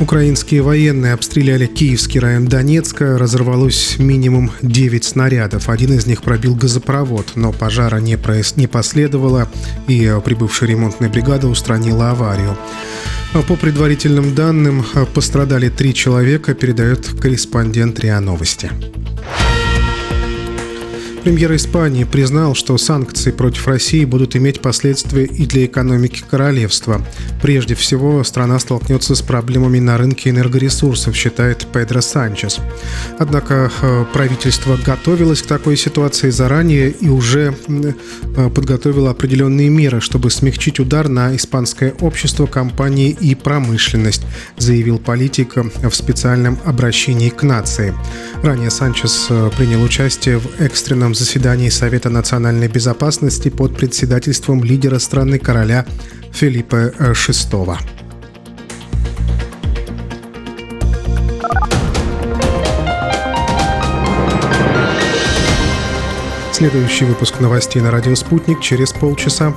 Украинские 0.00 0.62
военные 0.62 1.12
обстреляли 1.12 1.66
Киевский 1.66 2.18
район 2.18 2.46
Донецка. 2.46 3.16
Разорвалось 3.16 3.96
минимум 3.98 4.50
9 4.60 5.04
снарядов. 5.04 5.68
Один 5.68 5.92
из 5.92 6.06
них 6.06 6.22
пробил 6.22 6.56
газопровод, 6.56 7.32
но 7.36 7.52
пожара 7.52 7.98
не, 7.98 8.16
проис... 8.18 8.56
не 8.56 8.66
последовало, 8.66 9.48
и 9.86 10.12
прибывшая 10.24 10.70
ремонтная 10.70 11.08
бригада 11.08 11.46
устранила 11.46 12.10
аварию. 12.10 12.56
По 13.48 13.56
предварительным 13.56 14.34
данным, 14.34 14.84
пострадали 15.14 15.68
три 15.68 15.94
человека, 15.94 16.54
передает 16.54 17.06
корреспондент 17.20 17.98
РИА 18.00 18.20
Новости. 18.20 18.70
Премьер 21.24 21.56
Испании 21.56 22.04
признал, 22.04 22.54
что 22.54 22.76
санкции 22.76 23.30
против 23.30 23.66
России 23.66 24.04
будут 24.04 24.36
иметь 24.36 24.60
последствия 24.60 25.24
и 25.24 25.46
для 25.46 25.64
экономики 25.64 26.22
королевства. 26.30 27.02
Прежде 27.40 27.74
всего, 27.74 28.22
страна 28.24 28.58
столкнется 28.58 29.14
с 29.14 29.22
проблемами 29.22 29.78
на 29.78 29.96
рынке 29.96 30.28
энергоресурсов, 30.28 31.16
считает 31.16 31.66
Педро 31.72 32.02
Санчес. 32.02 32.60
Однако 33.18 33.72
э, 33.80 34.04
правительство 34.12 34.76
готовилось 34.76 35.40
к 35.40 35.46
такой 35.46 35.78
ситуации 35.78 36.28
заранее 36.28 36.90
и 36.90 37.08
уже 37.08 37.56
э, 37.68 38.50
подготовило 38.50 39.08
определенные 39.08 39.70
меры, 39.70 40.02
чтобы 40.02 40.30
смягчить 40.30 40.78
удар 40.78 41.08
на 41.08 41.34
испанское 41.34 41.94
общество, 42.00 42.44
компании 42.44 43.16
и 43.18 43.34
промышленность, 43.34 44.26
заявил 44.58 44.98
политик 44.98 45.56
в 45.56 45.94
специальном 45.94 46.58
обращении 46.66 47.30
к 47.30 47.42
нации. 47.44 47.94
Ранее 48.42 48.70
Санчес 48.70 49.28
э, 49.30 49.50
принял 49.56 49.82
участие 49.82 50.38
в 50.38 50.60
экстренном 50.60 51.13
заседании 51.14 51.68
Совета 51.68 52.10
национальной 52.10 52.68
безопасности 52.68 53.48
под 53.48 53.76
председательством 53.76 54.62
лидера 54.62 54.98
страны 54.98 55.38
короля 55.38 55.86
Филиппа 56.32 56.92
VI. 56.98 57.78
Следующий 66.52 67.04
выпуск 67.04 67.40
новостей 67.40 67.82
на 67.82 67.90
радио 67.90 68.14
«Спутник» 68.14 68.60
через 68.60 68.92
полчаса. 68.92 69.52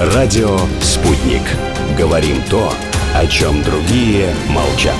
Радио 0.00 0.58
«Спутник». 0.80 1.42
Говорим 1.98 2.40
то, 2.48 2.72
о 3.18 3.26
чем 3.26 3.64
другие 3.64 4.32
молчат. 4.48 4.94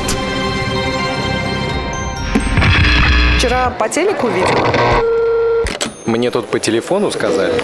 Вчера 3.38 3.70
по 3.70 3.88
телеку 3.88 4.26
видел. 4.26 4.59
Мне 6.04 6.33
тут 6.33 6.48
по 6.48 6.59
телефону 6.59 7.12
сказали. 7.12 7.54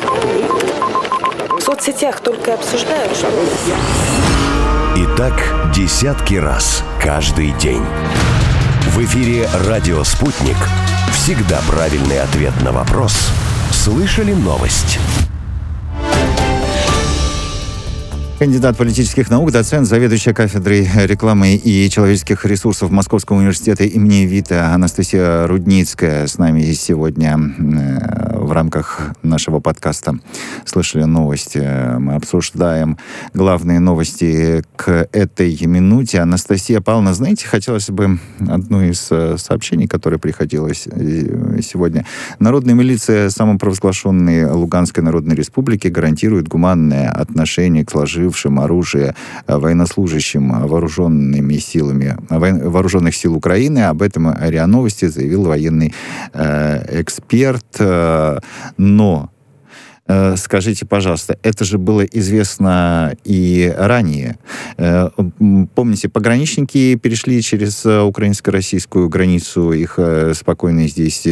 В 1.59 1.61
соцсетях 1.61 2.21
только 2.21 2.55
обсуждают, 2.55 3.17
что... 3.17 3.27
И 4.97 5.17
так 5.17 5.73
десятки 5.75 6.37
раз 6.37 6.85
каждый 7.03 7.51
день. 7.55 7.85
В 8.91 9.05
эфире 9.05 9.49
«Радио 9.67 10.05
Спутник». 10.05 10.57
Всегда 11.15 11.59
правильный 11.67 12.21
ответ 12.21 12.53
на 12.63 12.71
вопрос. 12.71 13.29
Слышали 13.73 14.33
новость? 14.35 15.01
Кандидат 18.45 18.77
политических 18.77 19.31
наук, 19.31 19.53
доцент, 19.53 19.87
заведующая 19.87 20.35
кафедрой 20.35 20.87
рекламы 21.07 21.55
и 21.55 21.89
человеческих 21.89 22.45
ресурсов 22.45 22.91
Московского 22.91 23.39
университета 23.39 23.85
имени 23.85 24.27
Вита 24.27 24.75
Анастасия 24.75 25.47
Рудницкая 25.47 26.27
с 26.27 26.37
нами 26.37 26.61
сегодня 26.73 27.39
э, 27.39 28.37
в 28.39 28.53
рамках 28.53 29.15
нашего 29.23 29.61
подкаста 29.61 30.19
слышали 30.67 31.05
новости. 31.05 31.97
Мы 31.99 32.17
обсуждаем 32.17 32.99
главные 33.33 33.81
новости 33.81 34.63
к 34.77 35.09
этой 35.13 35.59
минуте. 35.65 36.21
Анастасия 36.21 36.83
Павловна, 36.83 37.15
знаете, 37.15 37.47
хотелось 37.47 37.89
бы 37.89 38.19
одну 38.47 38.83
из 38.83 39.09
э, 39.11 39.39
сообщений, 39.39 39.87
которое 39.87 40.19
приходилось 40.19 40.87
э, 40.87 41.63
сегодня. 41.63 42.05
Народная 42.41 42.75
милиция 42.75 43.31
самопровозглашенной 43.31 44.51
Луганской 44.51 45.03
Народной 45.03 45.35
Республики 45.35 45.89
гарантирует 45.89 46.47
гуманное 46.49 47.11
отношение 47.11 47.87
к 47.87 47.91
сложившим 48.35 48.61
оружие 48.61 49.15
военнослужащим 49.47 50.67
вооруженными 50.67 51.55
силами 51.59 52.17
вооруженных 52.29 53.15
сил 53.15 53.35
Украины. 53.35 53.85
Об 53.89 54.03
этом 54.03 54.35
РИА 54.41 54.67
Новости 54.67 55.07
заявил 55.07 55.45
военный 55.45 55.95
э, 56.33 57.01
эксперт. 57.01 57.65
Э, 57.79 58.39
но 58.77 59.29
Э, 59.29 59.34
скажите, 60.37 60.85
пожалуйста, 60.85 61.39
это 61.43 61.65
же 61.65 61.79
было 61.79 62.03
известно 62.03 63.17
и 63.25 63.73
ранее. 63.75 64.39
Э, 64.77 65.09
помните, 65.75 66.11
пограничники 66.11 66.97
перешли 66.97 67.41
через 67.41 67.87
э, 67.87 68.03
украинско-российскую 68.03 69.09
границу, 69.09 69.73
их 69.73 69.99
спокойно 70.35 70.89
здесь 70.89 71.23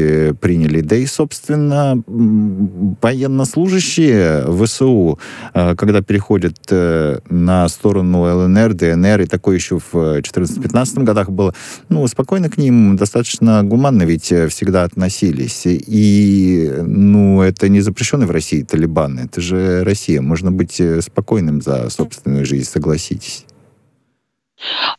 приняли. 0.40 0.80
Да 0.80 0.96
и, 0.96 1.04
собственно, 1.04 2.02
военнослужащие 2.06 4.46
ВСУ, 4.64 5.18
когда 5.52 6.00
переходят 6.00 6.56
на 6.70 7.68
сторону 7.68 8.22
ЛНР, 8.22 8.72
ДНР, 8.72 9.20
и 9.22 9.26
такое 9.26 9.56
еще 9.56 9.78
в 9.78 9.94
2014-2015 9.94 11.04
годах 11.04 11.30
было, 11.30 11.54
ну, 11.90 12.06
спокойно 12.06 12.48
к 12.48 12.56
ним 12.56 12.96
достаточно 12.96 13.62
гуманно 13.62 14.04
ведь 14.04 14.24
всегда 14.24 14.85
относились. 14.85 15.66
И, 15.66 16.72
ну, 16.82 17.42
это 17.42 17.68
не 17.68 17.80
запрещено 17.80 18.26
в 18.26 18.30
России 18.30 18.62
России 18.62 18.64
Талибан. 18.64 19.18
Это 19.18 19.40
же 19.40 19.85
Россия. 19.85 20.20
Можно 20.20 20.51
быть 20.51 20.81
э, 20.81 21.01
спокойным 21.01 21.61
за 21.61 21.90
собственную 21.90 22.46
жизнь, 22.46 22.68
согласитесь. 22.68 23.44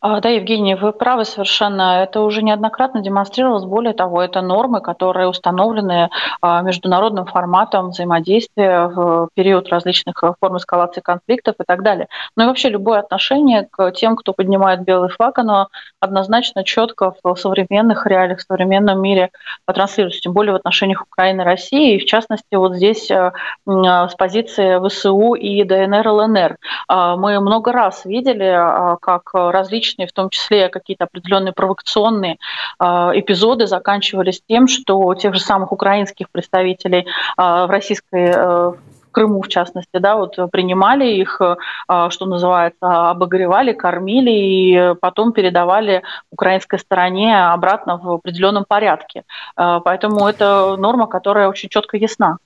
А, 0.02 0.20
да, 0.20 0.30
Евгений, 0.30 0.76
вы 0.76 0.92
правы 0.92 1.26
совершенно. 1.26 2.04
Это 2.04 2.22
уже 2.22 2.44
неоднократно 2.44 3.02
демонстрировалось. 3.02 3.66
Более 3.66 3.94
того, 3.94 4.22
это 4.22 4.42
нормы, 4.42 4.82
которые 4.82 5.28
установлены 5.28 6.10
а, 6.42 6.62
международным 6.62 7.26
форматом 7.26 7.90
взаимодействия 7.90 8.88
в 8.88 9.30
период 9.34 9.70
различных 9.70 10.22
форм 10.40 10.58
эскалации 10.58 11.02
конфликтов 11.02 11.56
и 11.60 11.64
так 11.66 11.84
далее. 11.84 12.08
Ну 12.36 12.44
и 12.44 12.48
вообще 12.48 12.70
любое 12.70 13.00
отношение 13.00 13.68
к 13.72 13.92
тем, 13.92 14.16
кто 14.16 14.34
поднимает 14.34 14.82
белый 14.82 15.10
флаг, 15.10 15.40
оно 15.40 15.68
однозначно 16.00 16.64
четко 16.64 17.14
в 17.24 17.36
современных 17.36 18.06
реалиях, 18.06 18.40
в 18.40 18.44
современном 18.44 19.02
мире 19.02 19.30
транслируется, 19.66 20.22
тем 20.22 20.34
более 20.34 20.54
в 20.54 20.58
отношениях 20.58 21.04
Украины 21.04 21.42
и 21.42 21.46
России, 21.46 21.96
и 21.96 22.00
в 22.00 22.06
частности 22.06 22.56
вот 22.56 22.76
здесь 22.76 23.10
э, 23.10 23.32
с 23.66 24.16
позиции 24.18 24.86
ВСУ 24.88 25.34
и 25.34 25.64
ДНР, 25.64 26.08
ЛНР. 26.08 26.58
А, 26.88 27.16
мы 27.16 27.40
много 27.40 27.72
раз 27.72 28.06
видели, 28.06 28.98
как 29.02 29.32
различные, 29.54 30.08
в 30.08 30.12
том 30.12 30.30
числе 30.30 30.70
какие-то 30.70 31.06
определенные 31.06 31.54
провокационные 31.54 32.38
э, 32.80 32.86
эпизоды 32.86 33.68
заканчивались 33.68 34.42
тем, 34.48 34.68
что 34.68 35.14
тех 35.16 35.34
же 35.34 35.40
самых 35.40 35.72
украинских 35.72 36.30
представителей 36.30 37.02
э, 37.02 37.06
в 37.38 37.70
российской 37.70 38.34
э, 38.36 38.74
Крыму, 39.12 39.44
в 39.44 39.48
частности, 39.48 40.00
да, 40.00 40.16
вот 40.16 40.36
принимали 40.52 41.06
их, 41.06 41.36
что 41.36 42.26
называется, 42.26 43.12
обогревали, 43.12 43.72
кормили 43.72 44.32
и 44.32 44.96
потом 45.02 45.34
передавали 45.34 46.02
украинской 46.32 46.80
стороне 46.80 47.40
обратно 47.46 47.98
в 47.98 48.10
определенном 48.10 48.66
порядке. 48.68 49.22
Поэтому 49.56 50.28
это 50.28 50.78
норма, 50.78 51.06
которая 51.06 51.48
очень 51.48 51.70
четко 51.70 51.98
ясна. 51.98 52.40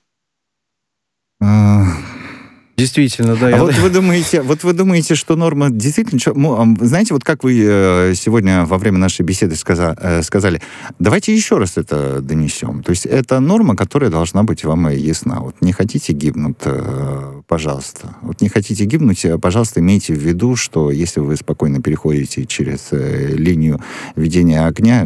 Действительно, 2.78 3.34
да. 3.34 3.48
А 3.48 3.50
я... 3.50 3.64
вот 3.64 3.74
вы 3.74 3.90
думаете, 3.90 4.40
вот 4.40 4.62
вы 4.62 4.72
думаете, 4.72 5.16
что 5.16 5.34
норма 5.34 5.68
действительно, 5.68 6.76
знаете, 6.86 7.12
вот 7.12 7.24
как 7.24 7.42
вы 7.42 7.60
э, 7.60 8.14
сегодня 8.14 8.64
во 8.66 8.78
время 8.78 8.98
нашей 8.98 9.22
беседы 9.22 9.56
э, 9.56 10.22
сказали, 10.22 10.62
давайте 11.00 11.34
еще 11.34 11.58
раз 11.58 11.76
это 11.76 12.20
донесем. 12.20 12.84
То 12.84 12.90
есть 12.90 13.04
это 13.04 13.40
норма, 13.40 13.74
которая 13.74 14.10
должна 14.10 14.44
быть 14.44 14.62
вам 14.62 14.90
ясна. 14.90 15.40
Вот 15.40 15.56
не 15.60 15.72
хотите 15.72 16.12
гибнуть, 16.12 16.58
э, 16.66 17.42
пожалуйста. 17.48 18.14
Вот 18.22 18.40
не 18.40 18.48
хотите 18.48 18.84
гибнуть, 18.84 19.26
пожалуйста, 19.42 19.80
имейте 19.80 20.14
в 20.14 20.18
виду, 20.18 20.54
что 20.54 20.92
если 20.92 21.18
вы 21.18 21.34
спокойно 21.34 21.82
переходите 21.82 22.46
через 22.46 22.90
линию 22.92 23.80
ведения 24.14 24.64
огня, 24.64 25.04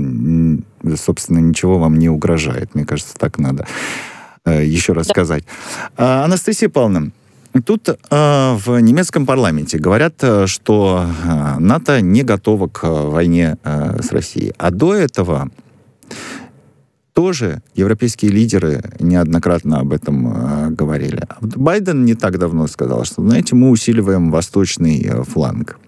собственно, 1.03 1.39
ничего 1.39 1.79
вам 1.79 1.99
не 1.99 2.11
угрожает. 2.11 2.75
Мне 2.75 2.85
кажется, 2.85 3.15
так 3.15 3.39
надо 3.39 3.67
еще 4.45 4.93
раз 4.93 5.07
сказать. 5.07 5.45
А, 5.97 6.25
Анастасия 6.25 6.69
Павловна, 6.69 7.13
Тут 7.61 7.89
э, 7.89 7.95
в 8.11 8.81
немецком 8.81 9.27
парламенте 9.27 9.79
говорят, 9.79 10.15
э, 10.23 10.47
что 10.47 11.07
э, 11.07 11.59
НАТО 11.59 12.01
не 12.01 12.23
готово 12.23 12.69
к 12.69 12.85
войне 12.85 13.59
э, 13.63 14.01
с 14.03 14.11
Россией. 14.11 14.55
А 14.57 14.71
до 14.71 14.95
этого 14.95 15.51
тоже 17.13 17.63
европейские 17.75 18.31
лидеры 18.31 18.83
неоднократно 18.99 19.81
об 19.81 19.93
этом 19.93 20.29
э, 20.29 20.71
говорили. 20.71 21.25
Байден 21.41 22.07
не 22.07 22.15
так 22.15 22.39
давно 22.39 22.67
сказал, 22.69 23.05
что, 23.05 23.23
знаете, 23.23 23.55
мы 23.55 23.69
усиливаем 23.69 24.31
восточный 24.31 25.03
э, 25.03 25.23
фланг. 25.23 25.79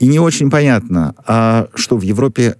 И 0.00 0.08
не 0.08 0.18
очень 0.18 0.50
понятно, 0.50 1.14
а 1.26 1.68
что 1.74 1.96
в 1.96 2.02
Европе 2.02 2.56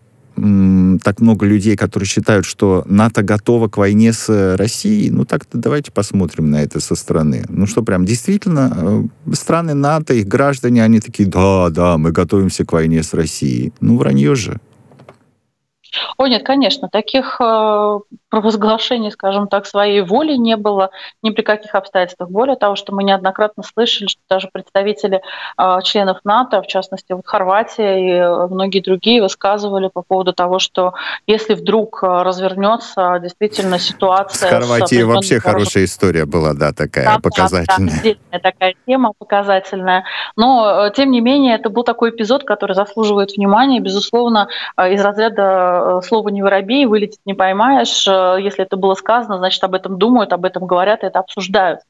так 1.03 1.21
много 1.21 1.47
людей, 1.47 1.77
которые 1.77 2.07
считают, 2.07 2.45
что 2.45 2.85
НАТО 2.87 3.23
готово 3.23 3.69
к 3.69 3.79
войне 3.79 4.13
с 4.13 4.29
э, 4.29 4.55
Россией, 4.57 5.11
ну 5.11 5.25
так-то 5.25 5.57
давайте 5.57 5.91
посмотрим 5.93 6.51
на 6.51 6.63
это 6.63 6.79
со 6.81 6.95
стороны. 6.95 7.45
Ну 7.49 7.67
что, 7.67 7.83
прям 7.83 8.05
действительно, 8.05 9.09
э, 9.27 9.35
страны 9.35 9.75
НАТО, 9.75 10.13
их 10.15 10.29
граждане, 10.29 10.85
они 10.85 11.01
такие, 11.01 11.29
да, 11.29 11.71
да, 11.71 11.97
мы 11.97 12.13
готовимся 12.13 12.65
к 12.67 12.73
войне 12.73 13.03
с 13.03 13.15
Россией. 13.15 13.73
Ну, 13.81 13.97
вранье 13.97 14.35
же. 14.35 14.61
О, 16.19 16.27
нет, 16.27 16.45
конечно, 16.45 16.89
таких 16.89 17.41
провозглашений, 18.37 19.11
скажем 19.11 19.49
так, 19.49 19.65
своей 19.67 20.03
воли 20.03 20.37
не 20.37 20.57
было 20.57 20.91
ни 21.23 21.31
при 21.31 21.41
каких 21.41 21.75
обстоятельствах. 21.75 22.29
Более 22.29 22.57
того, 22.57 22.77
что 22.77 22.95
мы 22.95 23.03
неоднократно 23.03 23.63
слышали, 23.63 24.09
что 24.09 24.21
даже 24.29 24.51
представители 24.53 25.23
э, 25.57 25.79
членов 25.85 26.19
НАТО, 26.23 26.61
в 26.61 26.67
частности, 26.67 27.15
вот 27.15 27.27
Хорватия 27.27 27.97
и 27.97 28.11
э, 28.11 28.47
многие 28.49 28.81
другие 28.81 29.23
высказывали 29.23 29.89
по 29.89 30.03
поводу 30.03 30.35
того, 30.35 30.59
что 30.59 30.93
если 31.27 31.55
вдруг 31.55 32.01
э, 32.03 32.07
развернется 32.07 33.19
действительно 33.23 33.79
ситуация... 33.79 34.51
С 34.51 34.53
Хорватией 34.53 35.05
с 35.05 35.07
вообще 35.07 35.41
хорошая 35.41 35.85
история 35.85 36.27
была, 36.27 36.53
да, 36.53 36.73
такая 36.75 37.07
да, 37.07 37.19
показательная. 37.19 38.03
Да, 38.05 38.15
да, 38.33 38.39
такая 38.39 38.75
тема 38.87 39.13
показательная. 39.19 40.05
Но, 40.37 40.89
э, 40.89 40.93
тем 40.95 41.11
не 41.11 41.23
менее, 41.23 41.55
это 41.55 41.71
был 41.71 41.85
такой 41.85 42.11
эпизод, 42.11 42.45
который 42.45 42.75
заслуживает 42.75 43.31
внимания, 43.35 43.81
безусловно, 43.81 44.49
из 44.79 45.03
разряда 45.03 46.03
слова 46.05 46.29
«не 46.29 46.43
воробей», 46.43 46.85
вылетит 46.85 47.21
не 47.25 47.33
поймаешь, 47.33 48.07
если 48.37 48.65
это 48.65 48.77
было 48.77 48.95
сказано, 48.95 49.39
значит, 49.39 49.63
об 49.65 49.75
этом 49.75 49.99
думают, 49.99 50.33
об 50.33 50.45
этом 50.45 50.67
говорят, 50.67 51.05
это 51.05 51.19
обсуждают. 51.19 51.81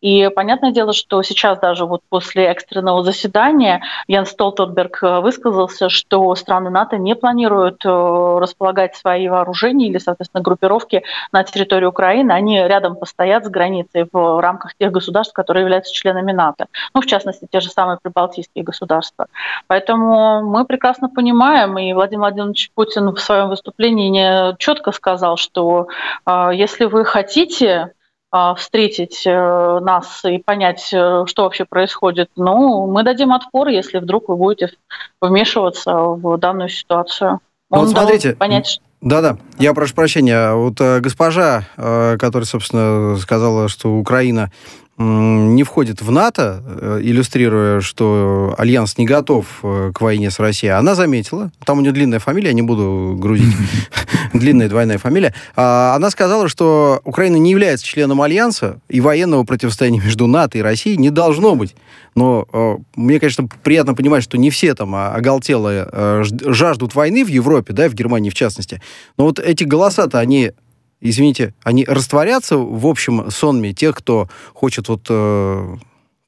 И 0.00 0.28
понятное 0.34 0.72
дело, 0.72 0.92
что 0.92 1.22
сейчас 1.22 1.58
даже 1.58 1.86
вот 1.86 2.02
после 2.08 2.44
экстренного 2.46 3.02
заседания 3.02 3.82
Ян 4.06 4.26
Столтенберг 4.26 5.02
э, 5.02 5.20
высказался, 5.20 5.88
что 5.88 6.34
страны 6.34 6.70
НАТО 6.70 6.98
не 6.98 7.14
планируют 7.14 7.84
э, 7.84 7.88
располагать 7.88 8.96
свои 8.96 9.28
вооружения 9.28 9.88
или, 9.88 9.98
соответственно, 9.98 10.42
группировки 10.42 11.02
на 11.32 11.44
территории 11.44 11.86
Украины. 11.86 12.32
Они 12.32 12.58
рядом 12.58 12.96
постоят 12.96 13.44
с 13.44 13.48
границей 13.48 14.06
в 14.12 14.40
рамках 14.40 14.74
тех 14.76 14.92
государств, 14.92 15.34
которые 15.34 15.62
являются 15.62 15.92
членами 15.92 16.32
НАТО. 16.32 16.66
Ну, 16.94 17.00
в 17.00 17.06
частности, 17.06 17.46
те 17.50 17.60
же 17.60 17.68
самые 17.68 17.98
прибалтийские 18.00 18.64
государства. 18.64 19.26
Поэтому 19.66 20.42
мы 20.42 20.64
прекрасно 20.64 21.08
понимаем, 21.08 21.78
и 21.78 21.92
Владимир 21.92 22.20
Владимирович 22.20 22.70
Путин 22.74 23.10
в 23.14 23.20
своем 23.20 23.48
выступлении 23.48 24.08
не 24.08 24.56
четко 24.58 24.92
сказал, 24.92 25.36
что 25.36 25.75
а, 26.24 26.52
если 26.52 26.86
вы 26.86 27.04
хотите 27.04 27.92
а, 28.30 28.54
встретить 28.54 29.22
э, 29.26 29.78
нас 29.80 30.24
и 30.24 30.38
понять, 30.38 30.90
э, 30.92 31.24
что 31.26 31.44
вообще 31.44 31.64
происходит, 31.64 32.30
ну, 32.36 32.90
мы 32.90 33.02
дадим 33.02 33.32
отпор, 33.32 33.68
если 33.68 33.98
вдруг 33.98 34.28
вы 34.28 34.36
будете 34.36 34.72
вмешиваться 35.20 35.94
в 35.94 36.36
данную 36.36 36.68
ситуацию. 36.68 37.40
Ну, 37.70 37.78
Он 37.78 37.84
вот 37.86 37.90
смотрите, 37.90 38.34
понять, 38.34 38.66
что 38.66 38.82
да-да, 39.00 39.36
я 39.58 39.74
прошу 39.74 39.94
прощения. 39.94 40.52
Вот 40.54 40.80
э, 40.80 41.00
госпожа, 41.00 41.64
э, 41.76 42.16
которая, 42.18 42.46
собственно, 42.46 43.16
сказала, 43.18 43.68
что 43.68 43.94
Украина 43.96 44.50
не 44.98 45.62
входит 45.62 46.00
в 46.00 46.10
НАТО, 46.10 46.62
э, 46.64 47.00
иллюстрируя, 47.02 47.80
что 47.80 48.54
Альянс 48.56 48.96
не 48.96 49.04
готов 49.04 49.46
э, 49.62 49.92
к 49.94 50.00
войне 50.00 50.30
с 50.30 50.38
Россией, 50.38 50.72
она 50.72 50.94
заметила, 50.94 51.50
там 51.66 51.78
у 51.78 51.80
нее 51.82 51.92
длинная 51.92 52.18
фамилия, 52.18 52.48
я 52.48 52.54
не 52.54 52.62
буду 52.62 53.14
грузить, 53.18 53.54
длинная 54.32 54.70
двойная 54.70 54.96
фамилия, 54.96 55.34
а, 55.54 55.94
она 55.94 56.08
сказала, 56.08 56.48
что 56.48 57.02
Украина 57.04 57.36
не 57.36 57.50
является 57.50 57.84
членом 57.84 58.22
Альянса, 58.22 58.80
и 58.88 59.02
военного 59.02 59.44
противостояния 59.44 60.00
между 60.00 60.26
НАТО 60.26 60.56
и 60.56 60.62
Россией 60.62 60.96
не 60.96 61.10
должно 61.10 61.54
быть. 61.56 61.76
Но 62.14 62.46
э, 62.50 62.76
мне, 62.94 63.20
конечно, 63.20 63.46
приятно 63.62 63.92
понимать, 63.92 64.22
что 64.22 64.38
не 64.38 64.48
все 64.48 64.74
там 64.74 64.94
а, 64.94 65.12
оголтелые 65.14 66.24
жаждут 66.24 66.94
войны 66.94 67.22
в 67.22 67.28
Европе, 67.28 67.74
да, 67.74 67.90
в 67.90 67.94
Германии 67.94 68.30
в 68.30 68.34
частности, 68.34 68.80
но 69.18 69.24
вот 69.24 69.38
эти 69.38 69.64
голоса-то, 69.64 70.18
они 70.18 70.52
извините, 71.00 71.54
они 71.62 71.84
растворятся 71.84 72.56
в 72.56 72.86
общем 72.86 73.30
сонме 73.30 73.72
тех, 73.72 73.96
кто 73.96 74.28
хочет 74.54 74.88
вот 74.88 75.02
э, 75.08 75.76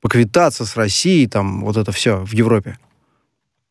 поквитаться 0.00 0.64
с 0.64 0.76
Россией, 0.76 1.26
там, 1.26 1.64
вот 1.64 1.76
это 1.76 1.92
все 1.92 2.18
в 2.18 2.32
Европе? 2.32 2.78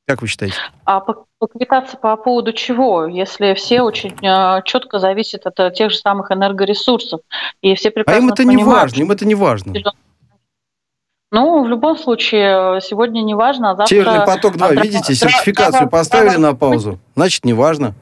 Как 0.07 0.21
вы 0.21 0.27
считаете? 0.27 0.55
А 0.85 1.01
поквитаться 1.39 1.97
по 1.97 2.15
поводу 2.15 2.53
чего? 2.53 3.07
Если 3.07 3.53
все 3.53 3.81
очень 3.81 4.15
э, 4.25 4.61
четко 4.63 4.99
зависят 4.99 5.45
от 5.45 5.59
э, 5.59 5.71
тех 5.71 5.91
же 5.91 5.97
самых 5.97 6.31
энергоресурсов. 6.31 7.21
И 7.61 7.75
все 7.75 7.91
прекрасно 7.91 8.21
а 8.21 8.23
им 8.23 8.29
это 8.29 8.43
понимают, 8.43 8.57
не 8.57 8.63
важно, 8.63 9.01
им 9.01 9.11
это 9.11 9.25
не 9.25 9.35
важно. 9.35 9.73
Ну, 11.29 11.61
в 11.61 11.67
любом 11.67 11.97
случае, 11.97 12.79
сегодня 12.79 13.21
не 13.21 13.35
важно, 13.35 13.71
а 13.71 13.75
завтра... 13.75 13.95
Северный 13.95 14.25
поток-2, 14.25 14.81
видите, 14.81 15.13
сертификацию 15.13 15.89
поставили 15.89 16.37
на 16.37 16.55
паузу, 16.55 16.99
значит, 17.15 17.43
не 17.43 17.51
важно 17.51 17.93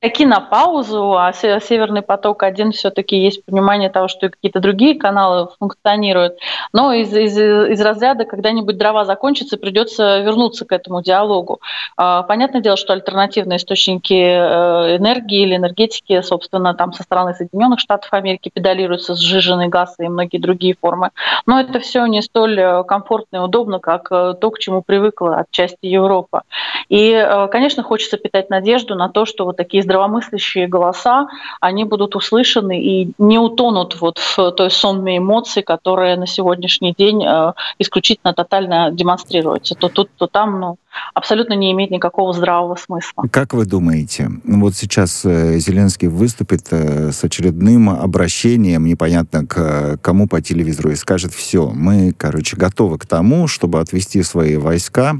такие 0.00 0.28
на 0.28 0.40
паузу, 0.40 1.16
а 1.16 1.32
Северный 1.32 2.02
поток-1 2.02 2.70
все-таки 2.70 3.16
есть 3.16 3.44
понимание 3.44 3.90
того, 3.90 4.06
что 4.06 4.26
и 4.26 4.28
какие-то 4.28 4.60
другие 4.60 4.94
каналы 4.94 5.48
функционируют. 5.58 6.38
Но 6.72 6.92
из, 6.92 7.12
из, 7.12 7.36
из 7.36 7.80
разряда 7.80 8.24
когда-нибудь 8.24 8.76
дрова 8.76 9.04
закончатся, 9.04 9.56
придется 9.56 10.20
вернуться 10.20 10.64
к 10.64 10.72
этому 10.72 11.02
диалогу. 11.02 11.60
А, 11.96 12.22
понятное 12.22 12.60
дело, 12.60 12.76
что 12.76 12.92
альтернативные 12.92 13.56
источники 13.56 14.14
э, 14.14 14.96
энергии 14.98 15.42
или 15.42 15.56
энергетики, 15.56 16.20
собственно, 16.22 16.74
там 16.74 16.92
со 16.92 17.02
стороны 17.02 17.34
Соединенных 17.34 17.80
Штатов 17.80 18.12
Америки 18.12 18.50
педалируются 18.54 19.14
сжиженный 19.14 19.68
газ 19.68 19.96
и 19.98 20.06
многие 20.06 20.38
другие 20.38 20.76
формы. 20.80 21.10
Но 21.46 21.60
это 21.60 21.80
все 21.80 22.06
не 22.06 22.22
столь 22.22 22.58
э, 22.60 22.84
комфортно 22.84 23.38
и 23.38 23.40
удобно, 23.40 23.80
как 23.80 24.12
э, 24.12 24.34
то, 24.40 24.50
к 24.52 24.60
чему 24.60 24.82
привыкла 24.82 25.38
отчасти 25.38 25.86
Европа. 25.86 26.42
И, 26.88 27.48
конечно, 27.50 27.82
хочется 27.82 28.16
питать 28.16 28.48
надежду 28.48 28.94
на 28.94 29.08
то, 29.08 29.26
что 29.26 29.44
вот 29.44 29.56
такие 29.56 29.82
здравомыслящие 29.88 30.68
голоса, 30.68 31.28
они 31.60 31.84
будут 31.84 32.14
услышаны 32.14 32.80
и 32.80 33.12
не 33.18 33.38
утонут 33.38 34.00
вот 34.00 34.18
в 34.18 34.50
той 34.52 34.70
сонме 34.70 35.16
эмоций, 35.16 35.62
которые 35.62 36.16
на 36.16 36.26
сегодняшний 36.26 36.94
день 36.96 37.24
э, 37.24 37.52
исключительно 37.78 38.34
тотально 38.34 38.90
демонстрируются. 38.92 39.74
То 39.74 39.88
тут, 39.88 40.10
то 40.18 40.26
там, 40.26 40.60
ну, 40.60 40.76
абсолютно 41.14 41.54
не 41.54 41.72
имеет 41.72 41.90
никакого 41.90 42.34
здравого 42.34 42.76
смысла. 42.76 43.24
Как 43.30 43.54
вы 43.54 43.64
думаете, 43.64 44.28
вот 44.44 44.74
сейчас 44.74 45.24
э, 45.24 45.58
Зеленский 45.58 46.08
выступит 46.08 46.66
э, 46.70 47.10
с 47.10 47.24
очередным 47.24 47.88
обращением, 47.88 48.84
непонятно 48.84 49.46
к 49.46 49.96
кому 50.02 50.28
по 50.28 50.42
телевизору, 50.42 50.90
и 50.90 50.96
скажет, 50.96 51.32
все, 51.32 51.70
мы, 51.74 52.12
короче, 52.12 52.56
готовы 52.56 52.98
к 52.98 53.06
тому, 53.06 53.48
чтобы 53.48 53.80
отвести 53.80 54.22
свои 54.22 54.56
войска 54.56 55.14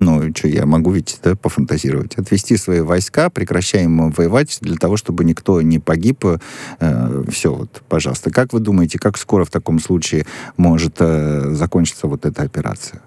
ну, 0.00 0.34
что, 0.34 0.48
я 0.48 0.66
могу 0.66 0.90
ведь 0.90 1.18
да, 1.22 1.36
пофантазировать, 1.36 2.16
отвести 2.16 2.56
свои 2.56 2.80
войска, 2.80 3.30
прекращаем 3.30 4.10
воевать 4.10 4.58
для 4.60 4.76
того, 4.76 4.96
чтобы 4.96 5.24
никто 5.24 5.60
не 5.62 5.78
погиб. 5.78 6.24
Э, 6.80 7.22
все, 7.30 7.54
вот, 7.54 7.82
пожалуйста. 7.88 8.30
Как 8.30 8.52
вы 8.52 8.60
думаете, 8.60 8.98
как 8.98 9.18
скоро 9.18 9.44
в 9.44 9.50
таком 9.50 9.78
случае 9.78 10.26
может 10.56 10.96
э, 10.98 11.50
закончиться 11.52 12.06
вот 12.06 12.24
эта 12.24 12.42
операция? 12.42 13.02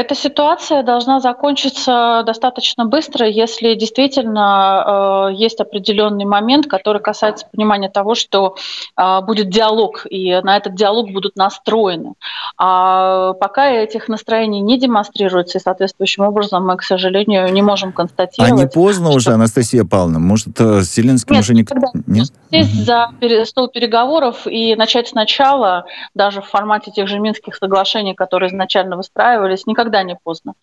Эта 0.00 0.14
ситуация 0.14 0.82
должна 0.82 1.20
закончиться 1.20 2.22
достаточно 2.24 2.86
быстро, 2.86 3.26
если 3.28 3.74
действительно 3.74 5.28
э, 5.28 5.34
есть 5.34 5.60
определенный 5.60 6.24
момент, 6.24 6.68
который 6.68 7.02
касается 7.02 7.44
понимания 7.52 7.90
того, 7.90 8.14
что 8.14 8.56
э, 8.96 9.20
будет 9.20 9.50
диалог, 9.50 10.06
и 10.08 10.40
на 10.42 10.56
этот 10.56 10.74
диалог 10.74 11.10
будут 11.12 11.36
настроены. 11.36 12.14
А 12.56 13.34
пока 13.34 13.68
этих 13.68 14.08
настроений 14.08 14.62
не 14.62 14.78
демонстрируется, 14.78 15.58
и 15.58 15.60
соответствующим 15.60 16.24
образом 16.24 16.66
мы, 16.66 16.78
к 16.78 16.82
сожалению, 16.82 17.52
не 17.52 17.60
можем 17.60 17.92
констатировать. 17.92 18.52
А 18.52 18.56
не 18.56 18.66
поздно 18.66 19.08
что... 19.08 19.16
уже, 19.18 19.30
Анастасия 19.32 19.84
Павловна? 19.84 20.18
Может, 20.18 20.58
э, 20.58 20.80
с 20.80 20.94
Зеленским 20.94 21.34
Нет, 21.34 21.44
уже 21.44 21.52
никто... 21.52 21.76
Нет? 22.06 22.28
Сесть 22.50 22.86
за 22.86 23.10
стол 23.44 23.68
переговоров 23.68 24.46
и 24.46 24.74
начать 24.76 25.08
сначала, 25.08 25.84
даже 26.14 26.40
в 26.40 26.46
формате 26.46 26.90
тех 26.90 27.06
же 27.06 27.18
Минских 27.18 27.54
соглашений, 27.54 28.14
которые 28.14 28.48
изначально 28.48 28.96
выстраивались, 28.96 29.66
никогда 29.66 29.89
никогда 29.90 30.02
не 30.02 30.16
поздно. 30.24 30.54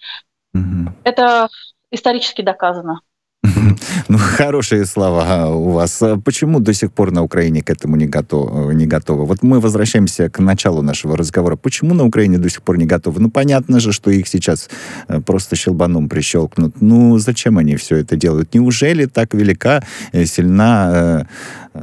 Угу. 0.54 0.94
Это 1.04 1.50
исторически 1.92 2.44
доказано. 2.44 3.02
Ну, 4.10 4.18
хорошие 4.18 4.86
слова 4.86 5.50
у 5.50 5.72
вас. 5.72 6.04
Почему 6.24 6.60
до 6.60 6.74
сих 6.74 6.92
пор 6.92 7.12
на 7.12 7.24
Украине 7.24 7.62
к 7.62 7.70
этому 7.70 7.98
не, 7.98 8.08
готов, 8.08 8.74
не 8.74 8.88
готовы? 8.88 9.26
Вот 9.26 9.44
мы 9.44 9.60
возвращаемся 9.60 10.30
к 10.30 10.40
началу 10.40 10.82
нашего 10.82 11.18
разговора. 11.18 11.56
Почему 11.56 11.94
на 11.94 12.06
Украине 12.06 12.38
до 12.38 12.50
сих 12.50 12.62
пор 12.62 12.78
не 12.78 12.86
готовы? 12.86 13.20
Ну, 13.22 13.30
понятно 13.30 13.80
же, 13.80 13.92
что 13.92 14.12
их 14.12 14.28
сейчас 14.28 14.70
э, 15.10 15.20
просто 15.20 15.56
щелбаном 15.56 16.08
прищелкнут. 16.10 16.82
Ну, 16.82 17.18
зачем 17.20 17.58
они 17.58 17.76
все 17.76 17.98
это 17.98 18.16
делают? 18.16 18.56
Неужели 18.56 19.08
так 19.08 19.34
велика, 19.34 19.84
э, 20.14 20.26
сильна 20.26 21.26
э, 21.74 21.82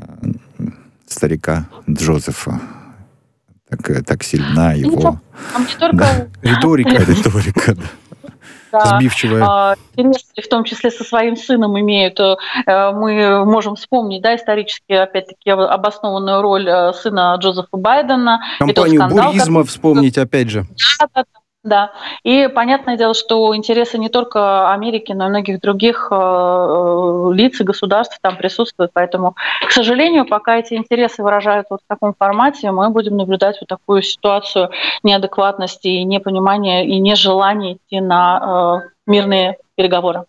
старика 1.06 1.66
Джозефа? 1.90 2.60
Так, 3.76 4.04
так 4.04 4.22
сильна 4.22 4.72
его... 4.72 5.00
Ну, 5.00 5.18
а 5.54 5.60
не 5.60 5.66
только... 5.78 5.96
Да. 5.96 6.26
Риторика. 6.42 6.90
Риторика, 7.10 7.74
да. 7.74 7.82
Да. 8.72 8.96
Сбивчивая. 8.98 9.44
А, 9.44 9.74
в 9.96 10.48
том 10.48 10.64
числе 10.64 10.90
со 10.90 11.04
своим 11.04 11.36
сыном 11.36 11.78
имеют. 11.78 12.18
Э, 12.18 12.36
мы 12.92 13.44
можем 13.44 13.76
вспомнить, 13.76 14.20
да, 14.20 14.34
исторически, 14.34 14.92
опять-таки, 14.92 15.50
обоснованную 15.50 16.42
роль 16.42 16.68
э, 16.68 16.92
сына 16.92 17.36
Джозефа 17.38 17.76
Байдена. 17.76 18.40
Компанию 18.58 19.00
Буризма 19.08 19.30
который... 19.30 19.64
вспомнить, 19.64 20.18
опять 20.18 20.50
же. 20.50 20.66
Да, 20.98 21.06
да, 21.14 21.24
да. 21.64 21.92
И 22.22 22.46
понятное 22.48 22.98
дело, 22.98 23.14
что 23.14 23.56
интересы 23.56 23.98
не 23.98 24.10
только 24.10 24.70
Америки, 24.70 25.12
но 25.12 25.26
и 25.26 25.28
многих 25.30 25.60
других 25.60 26.08
э, 26.10 26.14
э, 26.14 27.32
лиц 27.32 27.58
и 27.60 27.64
государств 27.64 28.18
там 28.20 28.36
присутствуют. 28.36 28.90
Поэтому, 28.92 29.34
к 29.66 29.72
сожалению, 29.72 30.26
пока 30.26 30.58
эти 30.58 30.74
интересы 30.74 31.22
выражают 31.22 31.66
вот 31.70 31.80
в 31.80 31.88
таком 31.88 32.14
формате, 32.14 32.70
мы 32.70 32.90
будем 32.90 33.16
наблюдать 33.16 33.56
вот 33.60 33.68
такую 33.68 34.02
ситуацию 34.02 34.70
неадекватности 35.02 35.88
и 35.88 36.04
непонимания 36.04 36.84
и 36.84 36.98
нежелания 36.98 37.74
идти 37.74 38.00
на 38.00 38.82
э, 38.84 38.88
мирные 39.06 39.56
переговоры. 39.74 40.24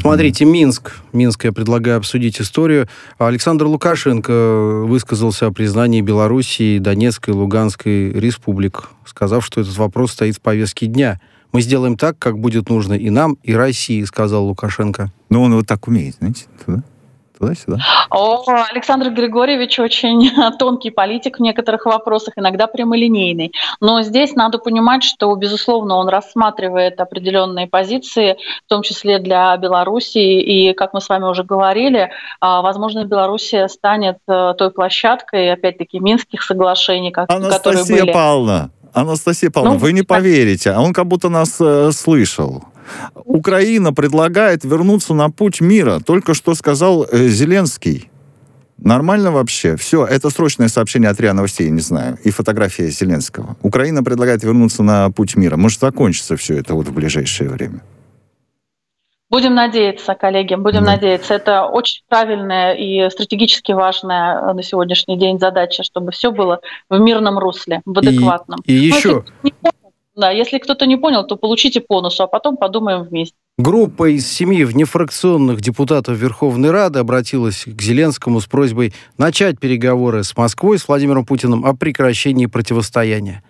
Смотрите, 0.00 0.44
Минск. 0.44 0.92
Минск 1.12 1.44
я 1.44 1.52
предлагаю 1.52 1.98
обсудить 1.98 2.40
историю. 2.40 2.88
Александр 3.18 3.66
Лукашенко 3.66 4.82
высказался 4.84 5.46
о 5.46 5.52
признании 5.52 6.00
Белоруссии, 6.00 6.78
Донецкой 6.78 7.34
и 7.34 7.36
Луганской 7.36 8.12
республик, 8.12 8.90
сказав, 9.04 9.44
что 9.44 9.60
этот 9.60 9.76
вопрос 9.76 10.12
стоит 10.12 10.36
в 10.36 10.40
повестке 10.40 10.86
дня. 10.86 11.20
Мы 11.52 11.60
сделаем 11.60 11.96
так, 11.96 12.18
как 12.18 12.38
будет 12.38 12.68
нужно 12.68 12.94
и 12.94 13.10
нам, 13.10 13.36
и 13.42 13.54
России, 13.54 14.02
сказал 14.04 14.46
Лукашенко. 14.46 15.12
Ну, 15.30 15.42
он 15.42 15.54
вот 15.54 15.66
так 15.66 15.86
умеет, 15.86 16.16
знаете, 16.18 16.46
туда 16.64 16.82
туда-сюда. 17.38 17.78
О, 18.10 18.44
Александр 18.70 19.10
Григорьевич 19.10 19.78
очень 19.78 20.30
тонкий 20.58 20.90
политик 20.90 21.38
в 21.38 21.42
некоторых 21.42 21.86
вопросах, 21.86 22.34
иногда 22.36 22.66
прямолинейный. 22.66 23.52
Но 23.80 24.02
здесь 24.02 24.34
надо 24.34 24.58
понимать, 24.58 25.02
что, 25.02 25.34
безусловно, 25.34 25.96
он 25.96 26.08
рассматривает 26.08 27.00
определенные 27.00 27.66
позиции, 27.66 28.36
в 28.66 28.68
том 28.68 28.82
числе 28.82 29.18
для 29.18 29.56
Белоруссии. 29.56 30.40
И, 30.42 30.72
как 30.74 30.94
мы 30.94 31.00
с 31.00 31.08
вами 31.08 31.24
уже 31.24 31.44
говорили, 31.44 32.10
а, 32.40 32.62
возможно, 32.62 33.04
Белоруссия 33.04 33.68
станет 33.68 34.18
э, 34.28 34.54
той 34.56 34.70
площадкой, 34.70 35.52
опять-таки, 35.52 35.98
Минских 35.98 36.42
соглашений, 36.42 37.12
Анастасия 37.14 37.58
которые 37.58 37.84
были. 37.84 38.12
Павловна, 38.12 38.70
Анастасия 38.92 39.50
Павловна, 39.50 39.78
ну, 39.78 39.84
вы 39.84 39.92
не 39.92 40.02
поверите, 40.02 40.70
а 40.70 40.80
он 40.80 40.92
как 40.92 41.06
будто 41.06 41.28
нас 41.28 41.60
э, 41.60 41.90
слышал. 41.92 42.64
Украина 43.24 43.92
предлагает 43.92 44.64
вернуться 44.64 45.14
на 45.14 45.30
путь 45.30 45.60
мира. 45.60 46.00
Только 46.04 46.34
что 46.34 46.54
сказал 46.54 47.04
э, 47.04 47.28
Зеленский. 47.28 48.10
Нормально 48.78 49.30
вообще? 49.30 49.76
Все, 49.76 50.04
это 50.04 50.30
срочное 50.30 50.68
сообщение 50.68 51.08
от 51.08 51.20
РИА 51.20 51.32
Новостей, 51.32 51.70
не 51.70 51.80
знаю, 51.80 52.18
и 52.24 52.30
фотография 52.30 52.88
Зеленского. 52.88 53.56
Украина 53.62 54.02
предлагает 54.02 54.42
вернуться 54.42 54.82
на 54.82 55.10
путь 55.10 55.36
мира. 55.36 55.56
Может, 55.56 55.80
закончится 55.80 56.36
все 56.36 56.58
это 56.58 56.74
вот 56.74 56.88
в 56.88 56.92
ближайшее 56.92 57.48
время? 57.50 57.80
Будем 59.30 59.54
надеяться, 59.54 60.14
коллеги, 60.14 60.54
будем 60.54 60.84
да. 60.84 60.92
надеяться. 60.92 61.34
Это 61.34 61.64
очень 61.64 62.02
правильная 62.08 62.74
и 62.74 63.08
стратегически 63.10 63.72
важная 63.72 64.52
на 64.52 64.62
сегодняшний 64.62 65.18
день 65.18 65.38
задача, 65.38 65.82
чтобы 65.82 66.12
все 66.12 66.30
было 66.30 66.60
в 66.90 66.98
мирном 66.98 67.38
русле, 67.38 67.80
в 67.84 67.98
адекватном. 67.98 68.60
И, 68.64 68.72
и 68.72 68.86
еще... 68.86 69.24
Да, 70.16 70.30
если 70.30 70.58
кто-то 70.58 70.86
не 70.86 70.96
понял, 70.96 71.26
то 71.26 71.36
получите 71.36 71.80
по 71.80 72.00
носу, 72.00 72.22
а 72.22 72.26
потом 72.26 72.56
подумаем 72.56 73.02
вместе. 73.02 73.34
Группа 73.58 74.10
из 74.10 74.26
семи 74.26 74.64
внефракционных 74.64 75.60
депутатов 75.60 76.16
Верховной 76.16 76.70
Рады 76.70 76.98
обратилась 77.00 77.64
к 77.66 77.80
Зеленскому 77.80 78.40
с 78.40 78.46
просьбой 78.46 78.92
начать 79.16 79.60
переговоры 79.60 80.24
с 80.24 80.36
Москвой, 80.36 80.78
с 80.78 80.88
Владимиром 80.88 81.24
Путиным 81.24 81.64
о 81.64 81.74
прекращении 81.74 82.46
противостояния. 82.46 83.42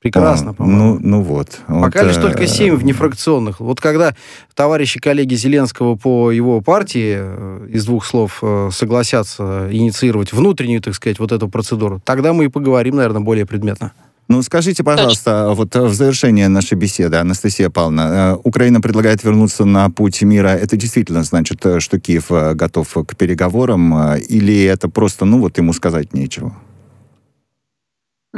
Прекрасно, 0.00 0.52
а, 0.52 0.54
по-моему. 0.54 0.94
Ну, 0.94 0.98
ну 1.00 1.22
вот. 1.22 1.58
Пока 1.66 2.02
вот, 2.02 2.08
лишь 2.08 2.16
только 2.16 2.46
семь 2.46 2.76
внефракционных. 2.76 3.58
Вот 3.58 3.80
когда 3.80 4.14
товарищи 4.54 5.00
коллеги 5.00 5.34
Зеленского 5.34 5.96
по 5.96 6.30
его 6.30 6.60
партии 6.60 7.16
э, 7.18 7.68
из 7.70 7.84
двух 7.84 8.04
слов 8.04 8.38
э, 8.42 8.70
согласятся 8.72 9.68
инициировать 9.72 10.32
внутреннюю, 10.32 10.80
так 10.80 10.94
сказать, 10.94 11.18
вот 11.18 11.32
эту 11.32 11.48
процедуру, 11.48 12.00
тогда 12.04 12.32
мы 12.32 12.44
и 12.44 12.48
поговорим, 12.48 12.94
наверное, 12.96 13.22
более 13.22 13.44
предметно. 13.44 13.92
Ну, 14.28 14.42
скажите, 14.42 14.84
пожалуйста, 14.84 15.46
Точно. 15.48 15.54
вот 15.54 15.74
в 15.90 15.94
завершение 15.94 16.48
нашей 16.48 16.74
беседы, 16.74 17.16
Анастасия 17.16 17.70
Павловна, 17.70 18.34
э, 18.34 18.36
Украина 18.44 18.82
предлагает 18.82 19.24
вернуться 19.24 19.64
на 19.64 19.88
путь 19.88 20.20
мира. 20.20 20.48
Это 20.48 20.76
действительно 20.76 21.22
значит, 21.22 21.64
э, 21.64 21.80
что 21.80 21.98
Киев 21.98 22.30
э, 22.30 22.52
готов 22.52 22.92
к 23.06 23.16
переговорам, 23.16 24.16
или 24.16 24.64
это 24.64 24.90
просто, 24.90 25.24
ну, 25.24 25.40
вот 25.40 25.56
ему 25.56 25.72
сказать 25.72 26.12
нечего? 26.12 26.54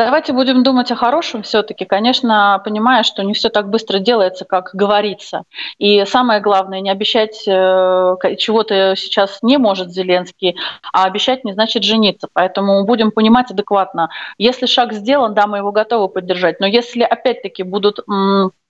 Давайте 0.01 0.33
будем 0.33 0.63
думать 0.63 0.91
о 0.91 0.97
хорошем 0.97 1.43
все-таки, 1.43 1.85
конечно, 1.85 2.59
понимая, 2.65 3.03
что 3.03 3.23
не 3.23 3.35
все 3.35 3.51
так 3.51 3.69
быстро 3.69 3.99
делается, 3.99 4.47
как 4.47 4.71
говорится. 4.73 5.43
И 5.77 6.07
самое 6.07 6.41
главное, 6.41 6.81
не 6.81 6.89
обещать 6.89 7.47
э, 7.47 8.17
чего-то 8.39 8.95
сейчас 8.97 9.41
не 9.43 9.59
может 9.59 9.91
Зеленский, 9.91 10.57
а 10.95 11.05
обещать 11.05 11.45
не 11.45 11.53
значит 11.53 11.83
жениться. 11.83 12.29
Поэтому 12.33 12.87
будем 12.87 13.11
понимать 13.11 13.51
адекватно. 13.51 14.09
Если 14.39 14.65
шаг 14.65 14.95
сделан, 14.95 15.35
да, 15.35 15.47
мы 15.47 15.59
его 15.59 15.71
готовы 15.71 16.09
поддержать. 16.09 16.61
Но 16.61 16.67
если 16.67 17.03
опять-таки 17.03 17.63
будут 17.63 17.99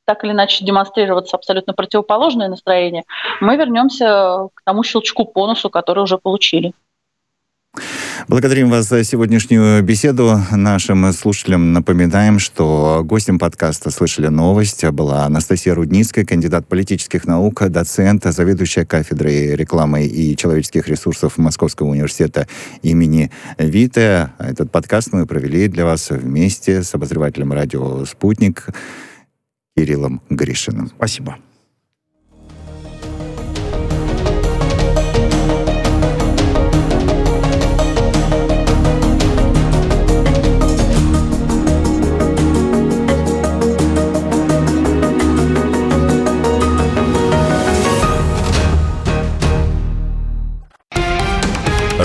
так 0.06 0.24
или 0.24 0.32
иначе 0.32 0.64
демонстрироваться 0.64 1.36
абсолютно 1.36 1.74
противоположное 1.74 2.48
настроение, 2.48 3.04
мы 3.40 3.54
вернемся 3.54 4.48
к 4.52 4.62
тому 4.64 4.82
щелчку 4.82 5.26
по 5.26 5.46
носу, 5.46 5.70
который 5.70 6.02
уже 6.02 6.18
получили. 6.18 6.72
Благодарим 8.28 8.70
вас 8.70 8.88
за 8.88 9.02
сегодняшнюю 9.02 9.82
беседу. 9.82 10.38
Нашим 10.50 11.12
слушателям 11.12 11.72
напоминаем, 11.72 12.38
что 12.38 13.02
гостем 13.04 13.38
подкаста 13.38 13.90
«Слышали 13.90 14.28
новость» 14.28 14.84
была 14.90 15.24
Анастасия 15.24 15.74
Рудницкая, 15.74 16.24
кандидат 16.24 16.66
политических 16.68 17.26
наук, 17.26 17.62
доцент, 17.68 18.24
заведующая 18.24 18.84
кафедрой 18.84 19.56
рекламы 19.56 20.04
и 20.04 20.36
человеческих 20.36 20.86
ресурсов 20.88 21.38
Московского 21.38 21.88
университета 21.88 22.46
имени 22.82 23.30
Вита. 23.58 24.32
Этот 24.38 24.70
подкаст 24.70 25.12
мы 25.12 25.26
провели 25.26 25.68
для 25.68 25.84
вас 25.84 26.10
вместе 26.10 26.82
с 26.82 26.94
обозревателем 26.94 27.52
радио 27.52 28.04
«Спутник» 28.04 28.66
Кириллом 29.76 30.20
Гришиным. 30.28 30.88
Спасибо. 30.88 31.36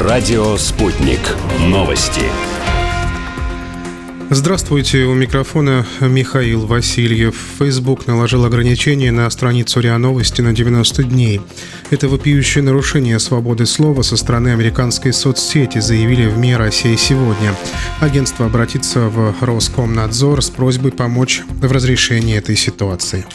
Радио 0.08 0.56
«Спутник». 0.58 1.20
Новости. 1.62 2.22
Здравствуйте, 4.30 5.06
у 5.06 5.16
микрофона 5.16 5.84
Михаил 5.99 6.68
Васильев. 6.68 7.36
Facebook 7.58 8.06
наложил 8.06 8.45
ограничения 8.45 9.12
на 9.12 9.28
страницу 9.32 9.80
РИА 9.80 9.97
Новости 9.97 10.41
на 10.41 10.53
90 10.53 11.06
дней. 11.06 11.41
Это 11.89 12.08
вопиющее 12.08 12.64
нарушение 12.64 13.18
свободы 13.18 13.66
слова 13.66 14.03
со 14.03 14.16
стороны 14.16 14.49
американской 14.49 15.12
соцсети, 15.12 15.80
заявили 15.80 16.28
в 16.28 16.38
МИ 16.38 16.56
«Россия 16.56 16.95
сегодня». 16.97 17.56
Агентство 17.99 18.45
обратится 18.45 19.10
в 19.10 19.34
Роскомнадзор 19.41 20.43
с 20.43 20.51
просьбой 20.51 20.91
помочь 20.91 21.41
в 21.49 21.72
разрешении 21.72 22.38
этой 22.38 22.56
ситуации. 22.56 23.26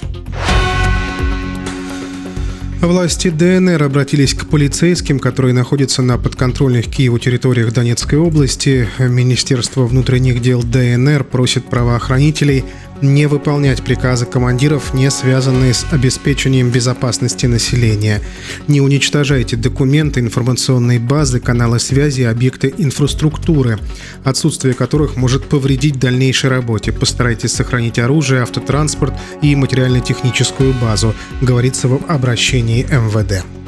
Власти 2.80 3.28
ДНР 3.28 3.82
обратились 3.82 4.32
к 4.32 4.46
полицейским, 4.46 5.20
которые 5.20 5.52
находятся 5.52 6.00
на 6.00 6.16
подконтрольных 6.16 6.86
Киеву 6.86 7.18
территориях 7.18 7.74
Донецкой 7.74 8.18
области. 8.18 8.88
Министерство 8.98 9.84
внутренних 9.84 10.40
дел 10.40 10.62
ДНР 10.62 11.24
просит 11.24 11.66
правоохранителей 11.66 12.64
не 13.02 13.26
выполнять 13.26 13.82
приказы 13.82 14.26
командиров, 14.26 14.94
не 14.94 15.10
связанные 15.10 15.74
с 15.74 15.86
обеспечением 15.90 16.70
безопасности 16.70 17.46
населения. 17.46 18.20
Не 18.68 18.80
уничтожайте 18.80 19.56
документы, 19.56 20.20
информационные 20.20 20.98
базы, 20.98 21.40
каналы 21.40 21.78
связи, 21.78 22.22
объекты 22.22 22.74
инфраструктуры, 22.76 23.78
отсутствие 24.24 24.74
которых 24.74 25.16
может 25.16 25.48
повредить 25.48 25.98
дальнейшей 25.98 26.50
работе. 26.50 26.92
Постарайтесь 26.92 27.52
сохранить 27.52 27.98
оружие, 27.98 28.42
автотранспорт 28.42 29.14
и 29.42 29.54
материально-техническую 29.56 30.74
базу, 30.74 31.14
говорится 31.40 31.88
в 31.88 32.00
обращении 32.08 32.82
МВД. 32.84 33.59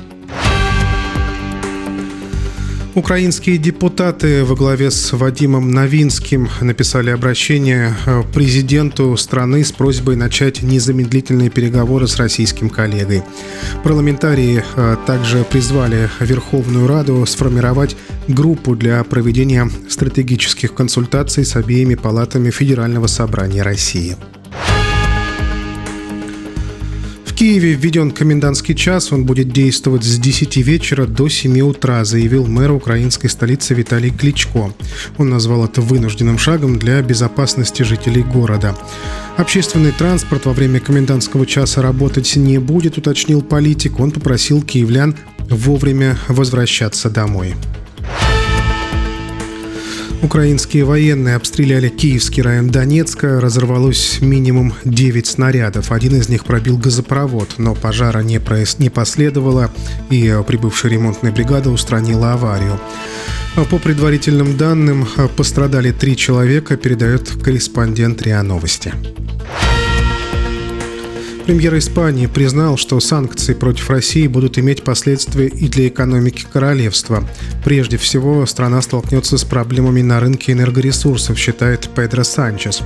Украинские 2.95 3.57
депутаты 3.57 4.45
во 4.45 4.55
главе 4.55 4.91
с 4.91 5.13
Вадимом 5.13 5.71
Новинским 5.71 6.51
написали 6.61 7.09
обращение 7.09 7.95
э, 8.05 8.23
президенту 8.35 9.17
страны 9.17 9.65
с 9.65 9.73
просьбой 9.73 10.17
начать 10.17 10.63
незамедлительные 10.63 11.49
переговоры 11.49 12.07
с 12.07 12.19
российским 12.19 12.69
коллегой. 12.69 13.23
Парламентарии 13.83 14.63
э, 14.77 14.97
также 15.07 15.43
призвали 15.43 16.11
Верховную 16.21 16.87
Раду 16.87 17.25
сформировать 17.25 17.97
группу 18.29 18.77
для 18.77 19.03
проведения 19.05 19.71
стратегических 19.89 20.75
консультаций 20.75 21.47
с 21.47 21.57
обеими 21.57 21.95
палатами 21.95 22.51
Федерального 22.51 23.07
собрания 23.07 23.63
России. 23.63 24.17
Киеве 27.43 27.75
введен 27.75 28.13
комендантский 28.13 28.77
час. 28.77 29.11
Он 29.11 29.25
будет 29.25 29.49
действовать 29.53 30.05
с 30.05 30.17
10 30.17 30.59
вечера 30.59 31.07
до 31.07 31.29
7 31.29 31.61
утра, 31.63 32.05
заявил 32.05 32.47
мэр 32.47 32.71
украинской 32.71 33.27
столицы 33.27 33.75
Виталий 33.75 34.11
Кличко. 34.11 34.73
Он 35.19 35.29
назвал 35.29 35.65
это 35.65 35.81
вынужденным 35.81 36.39
шагом 36.39 36.79
для 36.79 37.03
безопасности 37.03 37.83
жителей 37.83 38.23
города. 38.23 38.77
Общественный 39.37 39.91
транспорт 39.91 40.47
во 40.47 40.53
время 40.53 40.79
комендантского 40.79 41.45
часа 41.45 41.83
работать 41.83 42.37
не 42.37 42.59
будет, 42.59 42.97
уточнил 42.97 43.43
политик. 43.43 43.99
Он 43.99 44.13
попросил 44.13 44.63
киевлян 44.63 45.17
вовремя 45.51 46.17
возвращаться 46.29 47.11
домой. 47.11 47.57
Украинские 50.23 50.85
военные 50.85 51.35
обстреляли 51.35 51.89
Киевский 51.89 52.43
район 52.43 52.71
Донецка. 52.71 53.41
Разорвалось 53.41 54.21
минимум 54.21 54.73
9 54.85 55.27
снарядов. 55.27 55.91
Один 55.91 56.15
из 56.15 56.29
них 56.29 56.45
пробил 56.45 56.79
газопровод, 56.79 57.55
но 57.59 57.75
пожара 57.75 58.21
не, 58.21 58.39
проис... 58.39 58.79
не 58.79 58.89
последовало, 58.89 59.73
и 60.11 60.41
прибывшая 60.47 60.93
ремонтная 60.93 61.33
бригада 61.33 61.71
устранила 61.71 62.35
аварию. 62.35 62.79
По 63.69 63.79
предварительным 63.79 64.57
данным, 64.57 65.09
пострадали 65.37 65.91
три 65.91 66.17
человека, 66.17 66.77
передает 66.77 67.29
корреспондент 67.43 68.23
РИА 68.23 68.43
Новости. 68.43 68.95
Премьер 71.45 71.77
Испании 71.77 72.27
признал, 72.27 72.77
что 72.77 73.01
санкции 73.01 73.53
против 73.53 73.91
России 73.91 74.29
будут 74.29 74.59
иметь 74.59 74.85
последствия 74.85 75.49
и 75.49 75.69
для 75.69 75.89
экономики 75.89 76.47
королевства. 76.51 77.29
Прежде 77.65 77.97
всего, 77.97 78.47
страна 78.47 78.81
столкнется 78.81 79.37
с 79.37 79.45
проблемами 79.45 80.03
на 80.03 80.21
рынке 80.21 80.53
энергоресурсов, 80.53 81.37
считает 81.37 81.89
Педро 81.97 82.23
Санчес. 82.23 82.83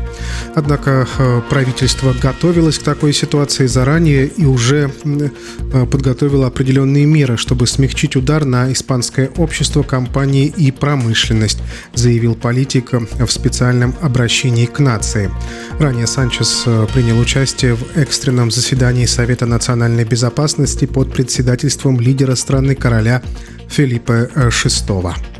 Однако 0.55 1.07
э, 1.19 1.43
правительство 1.51 2.15
готовилось 2.15 2.79
к 2.79 2.83
такой 2.83 3.13
ситуации 3.13 3.67
заранее 3.67 4.27
и 4.27 4.47
уже 4.47 4.91
э, 5.05 5.87
подготовило 5.87 6.47
определенные 6.47 7.05
меры, 7.05 7.37
чтобы 7.37 7.67
смягчить 7.67 8.17
удар 8.17 8.47
на 8.47 8.73
испанское 8.73 9.31
общество, 9.37 9.83
компании 9.83 10.47
и 10.47 10.71
промышленность, 10.71 11.59
заявил 11.95 12.35
политик 12.35 12.93
в 12.93 13.29
специальном 13.31 13.95
обращении 14.01 14.65
к 14.67 14.79
нации. 14.79 15.31
Ранее 15.79 16.07
Санчес 16.07 16.63
э, 16.65 16.87
принял 16.95 17.19
участие 17.19 17.75
в 17.75 17.97
экстренном 17.97 18.51
заседании 18.57 19.05
Совета 19.05 19.45
национальной 19.47 20.05
безопасности 20.05 20.87
под 20.87 21.13
председательством 21.13 22.01
лидера 22.01 22.35
страны 22.35 22.75
короля 22.75 23.23
Филиппа 23.69 24.31
VI. 24.35 25.36